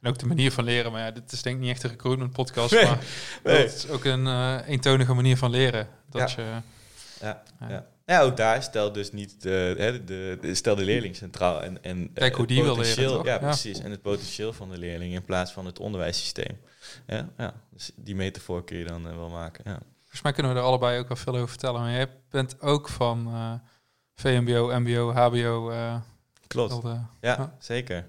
[0.00, 0.92] En ook de manier van leren.
[0.92, 2.72] Maar ja, dit is denk ik niet echt een recruitment podcast.
[2.72, 3.04] Nee, maar
[3.44, 3.56] nee.
[3.56, 5.88] het is ook een eentonige manier van leren.
[6.10, 6.44] Dat je,
[7.20, 7.86] Ja, Ja.
[8.10, 8.20] Ja.
[8.20, 11.62] ja, ook daar stel dus niet de, hè, de, de, stel de leerling centraal.
[11.62, 13.24] En, en, Kijk eh, hoe het die wil leren?
[13.24, 13.38] Ja, Ja.
[13.38, 13.78] precies.
[13.80, 16.60] En het potentieel van de leerling in plaats van het onderwijssysteem.
[17.06, 17.54] Ja, ja.
[17.70, 19.64] Dus die metafoor kun je dan eh, wel maken.
[19.66, 19.78] Ja.
[20.00, 21.80] volgens mij kunnen we er allebei ook wel veel over vertellen.
[21.80, 23.52] Maar jij bent ook van eh,
[24.14, 25.70] VMBO, MBO, HBO.
[25.70, 25.96] eh,
[26.46, 26.82] Klopt.
[26.82, 27.56] de- Ja.
[27.58, 28.06] zeker.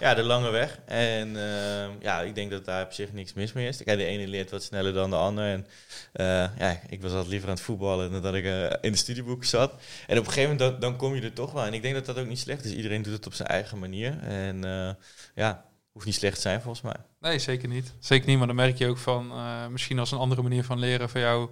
[0.00, 0.78] Ja, de lange weg.
[0.84, 3.76] En ehm, ja, ik denk dat daar op zich niks mis mee is.
[3.76, 5.44] De ene leert wat sneller dan de ander.
[5.44, 5.66] En
[6.12, 8.98] eh, ja, ik was altijd liever aan het voetballen dan dat ik eh, in de
[8.98, 9.72] studieboeken zat.
[10.06, 11.64] En op een gegeven moment, dan, kom je er toch wel.
[11.64, 12.72] En ik denk dat dat ook niet slecht is.
[12.72, 14.18] Iedereen doet het op zijn eigen manier.
[14.22, 14.90] En eh,
[15.34, 16.96] ja, hoeft niet slecht te zijn volgens mij.
[17.20, 17.94] Nee, zeker niet.
[17.98, 19.32] Zeker niet, maar dan merk je ook van
[19.72, 21.50] misschien als een andere manier van leren voor jou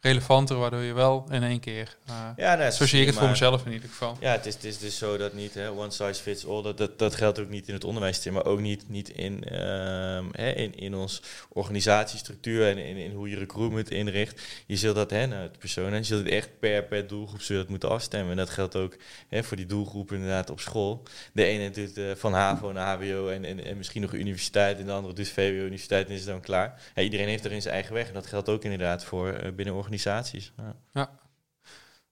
[0.00, 1.96] relevanter, waardoor je wel in één keer.
[2.06, 4.16] eh, Ja, nee, zo zie ik het voor mezelf in ieder geval.
[4.20, 6.62] Ja, het is, het is dus zo dat niet hè, one size fits all.
[6.62, 10.24] Dat, dat, dat geldt ook niet in het onderwijssysteem, maar ook niet, niet in, ehm,
[10.32, 14.42] hè, in, in ons organisatiestructuur en in, in hoe je recruitment inricht.
[14.66, 17.40] Je zult dat, hè, nou, het persoon, hè, je zult het echt per, per doelgroep
[17.42, 18.30] zul je dat moeten afstemmen.
[18.30, 18.96] En dat geldt ook
[19.28, 21.02] hè, voor die doelgroep inderdaad op school.
[21.32, 24.78] De ene doet eh, van HAVO naar HBO en, en, en misschien nog universiteit.
[24.78, 26.80] En de andere doet VWO universiteit en is dan klaar.
[26.96, 28.08] Iedereen heeft erin zijn eigen weg.
[28.08, 30.52] En dat geldt ook inderdaad voor eh, binnen organisaties.
[30.92, 31.10] Ja.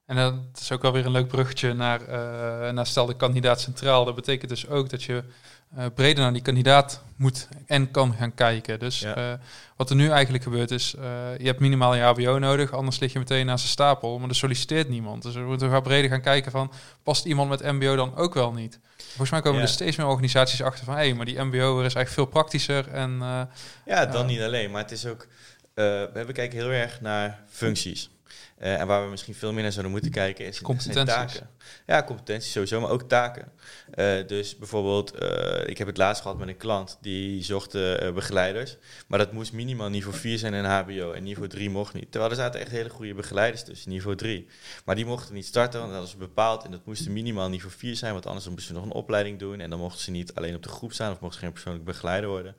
[0.05, 3.61] En dat is ook wel weer een leuk bruggetje naar, uh, naar stel de kandidaat
[3.61, 4.05] centraal.
[4.05, 5.23] Dat betekent dus ook dat je
[5.77, 8.79] uh, breder naar die kandidaat moet en kan gaan kijken.
[8.79, 9.33] Dus uh,
[9.75, 10.91] wat er nu eigenlijk gebeurt is,
[11.37, 14.35] je hebt minimaal een HBO nodig, anders lig je meteen naast zijn stapel, maar er
[14.35, 15.23] solliciteert niemand.
[15.23, 16.71] Dus we moeten gaan breder gaan kijken van,
[17.03, 18.79] past iemand met MBO dan ook wel niet?
[18.97, 21.81] Volgens mij komen er steeds meer organisaties achter van, hé, hey, maar die MBO is
[21.81, 22.87] eigenlijk veel praktischer.
[22.87, 23.21] En,
[23.85, 25.27] ja, dan niet alleen, maar het is ook,
[25.75, 28.09] we kijken heel erg naar functies.
[28.61, 31.15] Uh, en waar we misschien veel meer naar zouden moeten kijken is competenties.
[31.15, 31.49] taken.
[31.85, 33.51] Ja, competenties sowieso, maar ook taken.
[33.95, 37.71] Uh, dus bijvoorbeeld, uh, ik heb het laatst gehad met een klant die zocht
[38.13, 38.77] begeleiders.
[39.07, 42.11] Maar dat moest minimaal niveau 4 zijn in HBO en niveau 3 mocht niet.
[42.11, 44.47] Terwijl er zaten echt hele goede begeleiders tussen, niveau 3.
[44.85, 46.63] Maar die mochten niet starten, want dat was bepaald.
[46.63, 49.59] En dat moest minimaal niveau 4 zijn, want anders moesten ze nog een opleiding doen.
[49.59, 51.85] En dan mochten ze niet alleen op de groep staan of mochten ze geen persoonlijk
[51.85, 52.55] begeleider worden.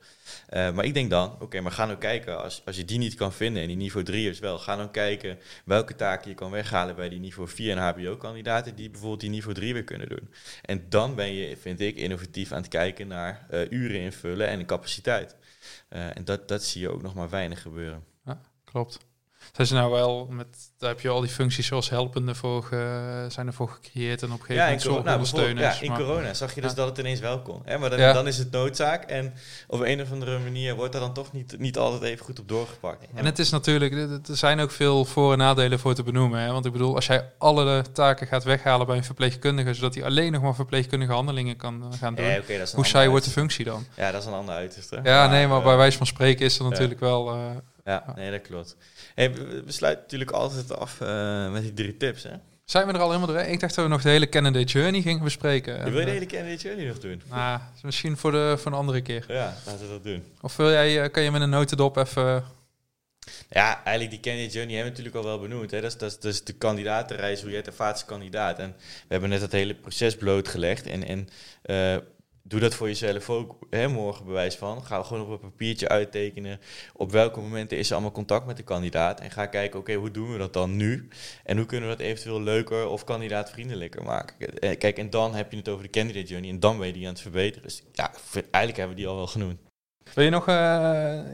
[0.49, 3.33] maar ik denk dan, oké, maar ga nou kijken, als, als je die niet kan
[3.33, 6.95] vinden en die niveau 3 is wel, ga dan kijken welke taken je kan weghalen
[6.95, 10.29] bij die niveau 4 en HBO-kandidaten die bijvoorbeeld die niveau 3 weer kunnen doen.
[10.61, 14.65] En dan ben je, vind ik, innovatief aan het kijken naar uh, uren invullen en
[14.65, 15.35] capaciteit.
[15.89, 18.03] Uh, en dat, dat zie je ook nog maar weinig gebeuren.
[18.25, 19.06] Ja, klopt.
[19.51, 23.25] Zijn ze nou wel met, daar heb je al die functies zoals helpende voor ge,
[23.29, 26.55] zijn ervoor gecreëerd en op een gegeven moment ja, corona, nou, Ja, in corona zag
[26.55, 27.61] je dus dat het ineens wel kon.
[27.65, 27.77] Hè?
[27.77, 29.33] Maar dan, dan, is het noodzaak en
[29.67, 32.47] op een of andere manier wordt er dan toch niet, niet altijd even goed op
[32.47, 33.05] doorgepakt.
[33.13, 33.93] En het is natuurlijk,
[34.27, 36.39] er zijn ook veel voor- en nadelen voor te benoemen.
[36.39, 36.51] Hè?
[36.51, 40.31] Want ik bedoel, als jij alle taken gaat weghalen bij een verpleegkundige, zodat hij alleen
[40.31, 43.85] nog maar verpleegkundige handelingen kan eh, gaan doen, okay, hoe saai wordt de functie dan?
[43.95, 44.99] Ja, dat is een ander uiterste.
[45.03, 47.35] Ja, nee, maar bij eh, wijze van spreken is er natuurlijk wel...
[47.35, 47.41] Uh,
[47.87, 48.75] ja, nee, dat klopt.
[49.15, 52.33] Hey, we, sluiten natuurlijk altijd af uh, met die drie tips, hè?
[52.65, 53.51] Zijn we er al helemaal doorheen?
[53.51, 55.85] Ik dacht dat we nog de hele candidate journey gingen bespreken.
[55.85, 57.21] Je wil je de hele candidate journey nog doen?
[57.29, 59.25] Nou, misschien voor, de, voor een andere keer.
[59.27, 60.23] Ja, laten we dat doen.
[60.41, 62.43] Of wil jij, eh, kan je met een notendop even...
[63.49, 65.71] Ja, eigenlijk die candidate journey hebben we natuurlijk al wel benoemd.
[65.71, 65.81] Hè.
[65.81, 68.59] Dat, is, dat, is, dat is de kandidatenreis, hoe je het ervaart als kandidaat.
[68.59, 70.87] En we hebben net het hele proces blootgelegd.
[70.87, 71.29] En, en
[71.65, 72.03] uh,
[72.47, 74.85] doe dat voor jezelf ook hè, morgen bewijs van.
[74.85, 76.59] Ga gewoon op een papiertje uittekenen
[76.93, 79.19] op welke momenten is er allemaal contact met de kandidaat.
[79.19, 81.07] En ga kijken, oké, hoe doen we dat dan nu?
[81.43, 84.59] En hoe kunnen we dat eventueel leuker of kandidaatvriendelijker maken?
[84.59, 86.93] Eh, kijk, en dan heb je het over de candidate journey en dan ben je
[86.93, 87.63] die aan het verbeteren.
[87.63, 89.59] Dus ja, eigenlijk hebben we die al wel genoemd.
[90.13, 90.55] Wil je nog, uh,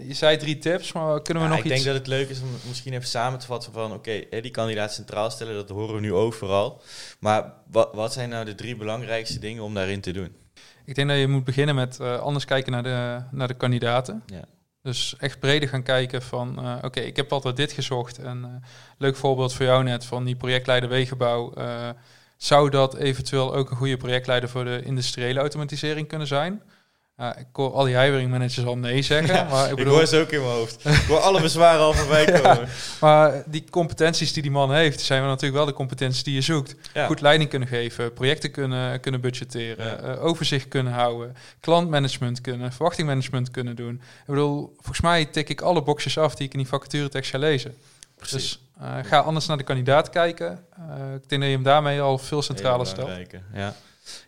[0.08, 1.76] je zei drie tips, maar kunnen we nog ik iets...
[1.76, 4.52] Ik denk dat het leuk is om misschien even samen te vatten van, oké, die
[4.52, 6.82] kandidaat centraal stellen, dat horen we nu overal.
[7.20, 10.36] Maar wat, wat zijn nou de drie belangrijkste dingen om daarin te doen?
[10.86, 14.24] Ik denk dat je moet beginnen met uh, anders kijken naar de, naar de kandidaten.
[14.26, 14.44] Ja.
[14.82, 18.18] Dus echt breder gaan kijken van, uh, oké, ik heb altijd dit gezocht.
[18.18, 21.54] En uh, leuk voorbeeld voor jou net van die projectleider wegenbouw.
[22.38, 26.62] zou dat eventueel ook een goede projectleider voor de industriële automatisering kunnen zijn?
[27.18, 29.48] Ja, ik hoor al die hiring managers al nee zeggen.
[29.50, 29.94] maar ik, bedoel...
[29.94, 30.86] ik hoor ze ook in mijn hoofd.
[30.86, 32.68] Ik hoor alle bezwaren al voorbij komen.
[33.00, 36.42] maar die competenties die die man heeft, zijn we natuurlijk wel de competenties die je
[36.42, 36.76] zoekt.
[37.06, 43.52] Goed leiding kunnen geven, projecten kunnen, kunnen budgetteren, uh, overzicht kunnen houden, klantmanagement kunnen, verwachtingmanagement
[43.52, 43.94] kunnen doen.
[43.94, 47.32] Ik bedoel, volgens mij tik ik alle boxjes af die ik in die vacature tekst
[47.32, 47.76] ga lezen.
[48.16, 48.34] Precies.
[48.34, 50.66] Dus uh, ga anders naar de kandidaat kijken.
[50.80, 53.10] Uh, ik denk dat je hem daarmee al veel centraler stelt.
[53.54, 53.76] Ja.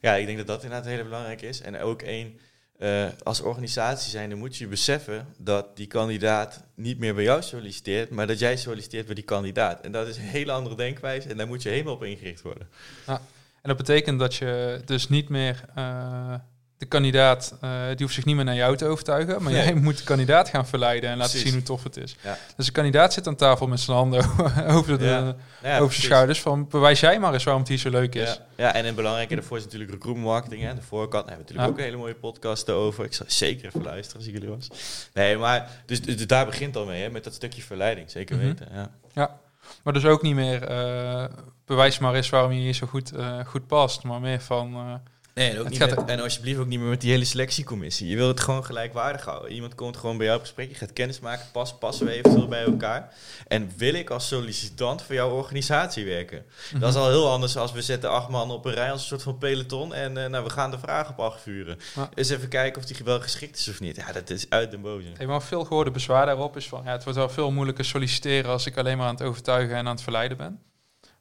[0.01, 1.61] ja, ik denk dat dat inderdaad heel belangrijk is.
[1.61, 2.39] En ook één
[2.79, 7.41] uh, als organisatie zijn, dan moet je beseffen dat die kandidaat niet meer bij jou
[7.41, 9.81] solliciteert, maar dat jij solliciteert bij die kandidaat.
[9.81, 12.67] En dat is een hele andere denkwijze en daar moet je helemaal op ingericht worden.
[13.07, 13.21] Ja,
[13.61, 16.33] en dat betekent dat je dus niet meer uh,
[16.77, 19.97] de kandidaat, uh, die hoeft zich niet meer naar jou te overtuigen, maar jij moet
[19.97, 22.15] de kandidaat gaan verleiden en laten zien hoe tof het is.
[22.23, 22.37] Ja.
[22.55, 24.25] Dus de kandidaat zit aan tafel met zijn handen
[24.75, 25.35] over, de, ja.
[25.63, 28.39] Ja, over zijn schouders van bewijs jij maar eens waarom het hier zo leuk is.
[28.55, 30.63] Ja, en een belangrijke daarvoor is natuurlijk recruitment marketing.
[30.63, 30.75] Hè.
[30.75, 33.05] De voorkant hebben we natuurlijk ook een hele mooie podcast over.
[33.05, 34.67] Ik zal zeker even luisteren als ik jullie was.
[35.13, 38.45] Nee, maar dus, dus, daar begint al mee, hè, met dat stukje verleiding, zeker mhm.
[38.45, 38.67] weten.
[38.73, 38.91] Ja.
[39.13, 39.39] ja,
[39.83, 41.25] maar dus ook niet meer uh,
[41.65, 45.01] bewijs maar eens waarom je hier zo goed, uh, goed past, maar meer van
[45.35, 48.07] Nee, en, ook niet met, en alsjeblieft ook niet meer met die hele selectiecommissie.
[48.07, 49.51] Je wil het gewoon gelijkwaardig houden.
[49.51, 52.47] Iemand komt gewoon bij jou op gesprek, je gaat kennis maken, pas, passen we eventueel
[52.47, 53.13] bij elkaar.
[53.47, 56.45] En wil ik als sollicitant voor jouw organisatie werken?
[56.79, 59.07] Dat is al heel anders als we zetten acht man op een rij als een
[59.07, 61.77] soort van peloton en uh, nou, we gaan de vragen op afvuren.
[61.95, 62.09] Ja.
[62.13, 63.95] Eens even kijken of die wel geschikt is of niet.
[63.95, 65.07] Ja, dat is uit de boze.
[65.17, 68.51] Hey, maar veel gehoorde bezwaar daarop is van, ja, het wordt wel veel moeilijker solliciteren
[68.51, 70.59] als ik alleen maar aan het overtuigen en aan het verleiden ben.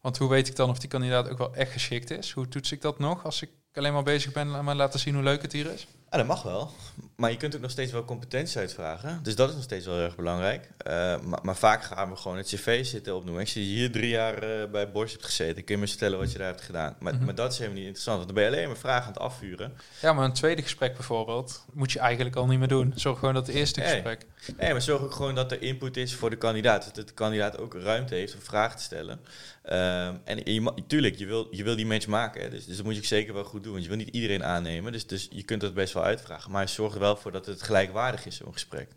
[0.01, 2.31] Want hoe weet ik dan of die kandidaat ook wel echt geschikt is?
[2.31, 5.15] Hoe toets ik dat nog als ik alleen maar bezig ben en maar laten zien
[5.15, 5.87] hoe leuk het hier is?
[6.17, 6.71] Dat mag wel.
[7.17, 9.21] Maar je kunt ook nog steeds wel competenties uitvragen.
[9.23, 10.71] Dus dat is nog steeds wel erg belangrijk.
[10.87, 13.49] Uh, maar, maar, vaak gaan we gewoon het cv zitten opnoemen.
[13.49, 15.65] Zie je hier drie jaar uh, bij Bosch hebt gezeten.
[15.65, 16.97] Kun je me vertellen wat je daar hebt gedaan?
[16.99, 17.27] Maar, mm-hmm.
[17.27, 18.17] maar dat is helemaal niet interessant.
[18.17, 19.73] Want dan ben je alleen maar vragen aan het afvuren.
[20.01, 22.93] Ja, maar een tweede gesprek bijvoorbeeld moet je eigenlijk al niet meer doen.
[22.95, 24.27] Zorg gewoon dat het eerste gesprek...
[24.59, 26.95] Nee, maar zorg ook gewoon dat er input is voor de kandidaat.
[26.95, 29.21] Dat de kandidaat ook ruimte heeft om vragen te stellen.
[29.65, 32.43] Um, en je, tuurlijk, je wil, je wil die match maken.
[32.43, 32.51] Hè?
[32.51, 33.73] Dus, dus dat moet je zeker wel goed doen.
[33.73, 34.93] Want je wil niet iedereen aannemen.
[34.93, 36.51] Dus, dus je kunt dat best wel uitvragen.
[36.51, 38.91] Maar zorg er wel voor dat het gelijkwaardig is, zo'n gesprek.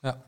[0.00, 0.22] Ja.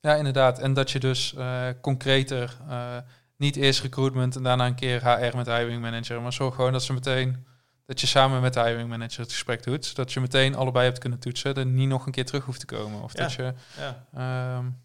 [0.00, 0.58] ja, inderdaad.
[0.58, 2.96] En dat je dus uh, concreter, uh,
[3.36, 6.20] niet eerst recruitment en daarna een keer HR met hiring manager.
[6.20, 7.46] Maar zorg gewoon dat ze meteen,
[7.86, 9.86] dat je samen met de hiring manager het gesprek doet.
[9.86, 11.54] Zodat je meteen allebei hebt kunnen toetsen.
[11.54, 13.02] En niet nog een keer terug hoeft te komen.
[13.02, 13.22] Of ja.
[13.22, 13.54] dat je...
[13.76, 14.56] Ja.
[14.56, 14.80] Um,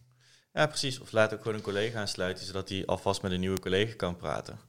[0.53, 0.99] ja, precies.
[0.99, 4.17] Of laat ook gewoon een collega aansluiten, zodat hij alvast met een nieuwe collega kan
[4.17, 4.59] praten.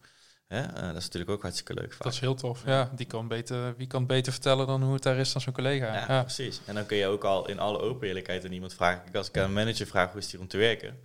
[0.49, 0.63] Hè?
[0.63, 1.93] Uh, dat is natuurlijk ook hartstikke leuk.
[1.93, 2.03] Vaak.
[2.03, 2.63] Dat is heel tof.
[2.67, 5.53] Ja, die kan beter, wie kan beter vertellen dan hoe het daar is dan zo'n
[5.53, 5.95] collega.
[5.95, 6.61] Ja, ja, precies.
[6.65, 9.03] En dan kun je ook al in alle open eerlijkheid aan iemand vragen.
[9.13, 10.99] Als ik aan een manager vraag hoe is het hier om te werken,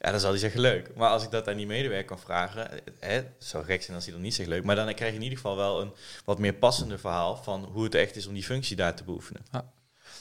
[0.00, 0.90] ja, dan zal hij zeggen leuk.
[0.94, 4.04] Maar als ik dat aan die medewerker kan vragen, hè, het zou gek zijn als
[4.04, 4.64] hij dan niet zegt leuk.
[4.64, 5.92] Maar dan krijg je in ieder geval wel een
[6.24, 9.42] wat meer passender verhaal van hoe het echt is om die functie daar te beoefenen.
[9.52, 9.70] Ja.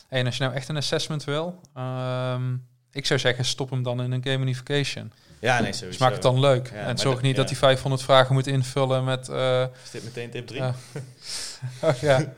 [0.08, 4.01] En als je nou echt een assessment wil, um, ik zou zeggen, stop hem dan
[4.01, 5.12] in een gamification.
[5.45, 5.86] Ja, nee, sowieso.
[5.86, 6.69] Dus maak het dan leuk.
[6.73, 9.29] Ja, en zorg niet dat hij 500 vragen moet invullen met...
[9.29, 10.62] Uh, is dit meteen tip 3?
[10.62, 10.69] Uh.
[11.84, 12.34] oh, ja.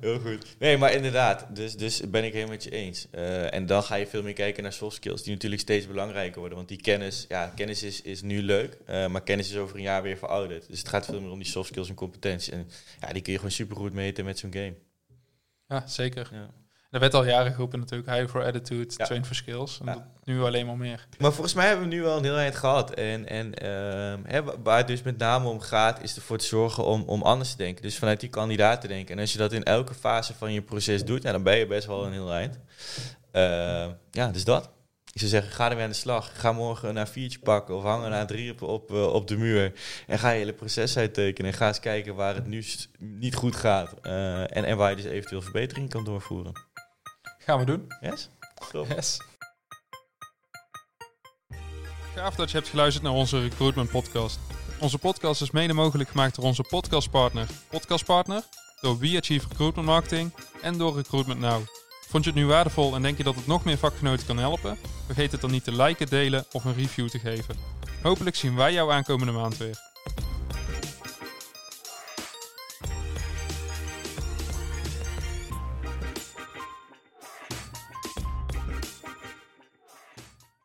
[0.00, 0.56] Heel goed.
[0.58, 1.46] Nee, maar inderdaad.
[1.56, 3.06] Dus, dus ben ik helemaal met je eens.
[3.14, 6.38] Uh, en dan ga je veel meer kijken naar soft skills, die natuurlijk steeds belangrijker
[6.38, 6.56] worden.
[6.56, 9.82] Want die kennis, ja, kennis is, is nu leuk, uh, maar kennis is over een
[9.82, 10.68] jaar weer verouderd.
[10.68, 12.50] Dus het gaat veel meer om die soft skills en competenties.
[12.50, 12.68] En
[13.00, 14.74] ja, die kun je gewoon supergoed meten met zo'n game.
[15.68, 16.28] Ja, zeker.
[16.32, 16.50] Ja.
[16.90, 19.04] Er werd al jaren geroepen natuurlijk, high for attitude, ja.
[19.04, 19.78] train for skills.
[19.80, 19.92] En ja.
[19.94, 21.06] dat nu alleen maar meer.
[21.18, 22.94] Maar volgens mij hebben we nu wel een heel eind gehad.
[22.94, 26.84] En, en uh, hè, waar het dus met name om gaat, is ervoor te zorgen
[26.84, 27.82] om, om anders te denken.
[27.82, 29.14] Dus vanuit die kandidaat te denken.
[29.14, 31.66] En als je dat in elke fase van je proces doet, ja, dan ben je
[31.66, 32.58] best wel een heel eind.
[33.32, 34.70] Uh, ja, dus dat.
[35.12, 36.40] Ik zou zeggen, ga ermee aan de slag.
[36.40, 39.72] Ga morgen naar viertje pakken of hangen naar drie op, op, uh, op de muur.
[40.06, 41.50] En ga je hele proces uittekenen.
[41.50, 42.64] En ga eens kijken waar het nu
[42.98, 43.94] niet goed gaat.
[44.02, 46.52] Uh, en, en waar je dus eventueel verbetering kan doorvoeren.
[47.44, 47.86] Gaan we doen.
[48.00, 48.28] Yes?
[48.72, 48.86] Top.
[48.88, 49.20] Yes.
[52.14, 54.38] Gaaf dat je hebt geluisterd naar onze Recruitment Podcast.
[54.80, 57.46] Onze podcast is mede mogelijk gemaakt door onze podcastpartner.
[57.68, 58.42] Podcastpartner,
[58.80, 61.62] door We Achieve Recruitment Marketing en door Recruitment Now.
[62.08, 64.78] Vond je het nu waardevol en denk je dat het nog meer vakgenoten kan helpen?
[65.06, 67.56] Vergeet het dan niet te liken, delen of een review te geven.
[68.02, 69.89] Hopelijk zien wij jou aankomende maand weer.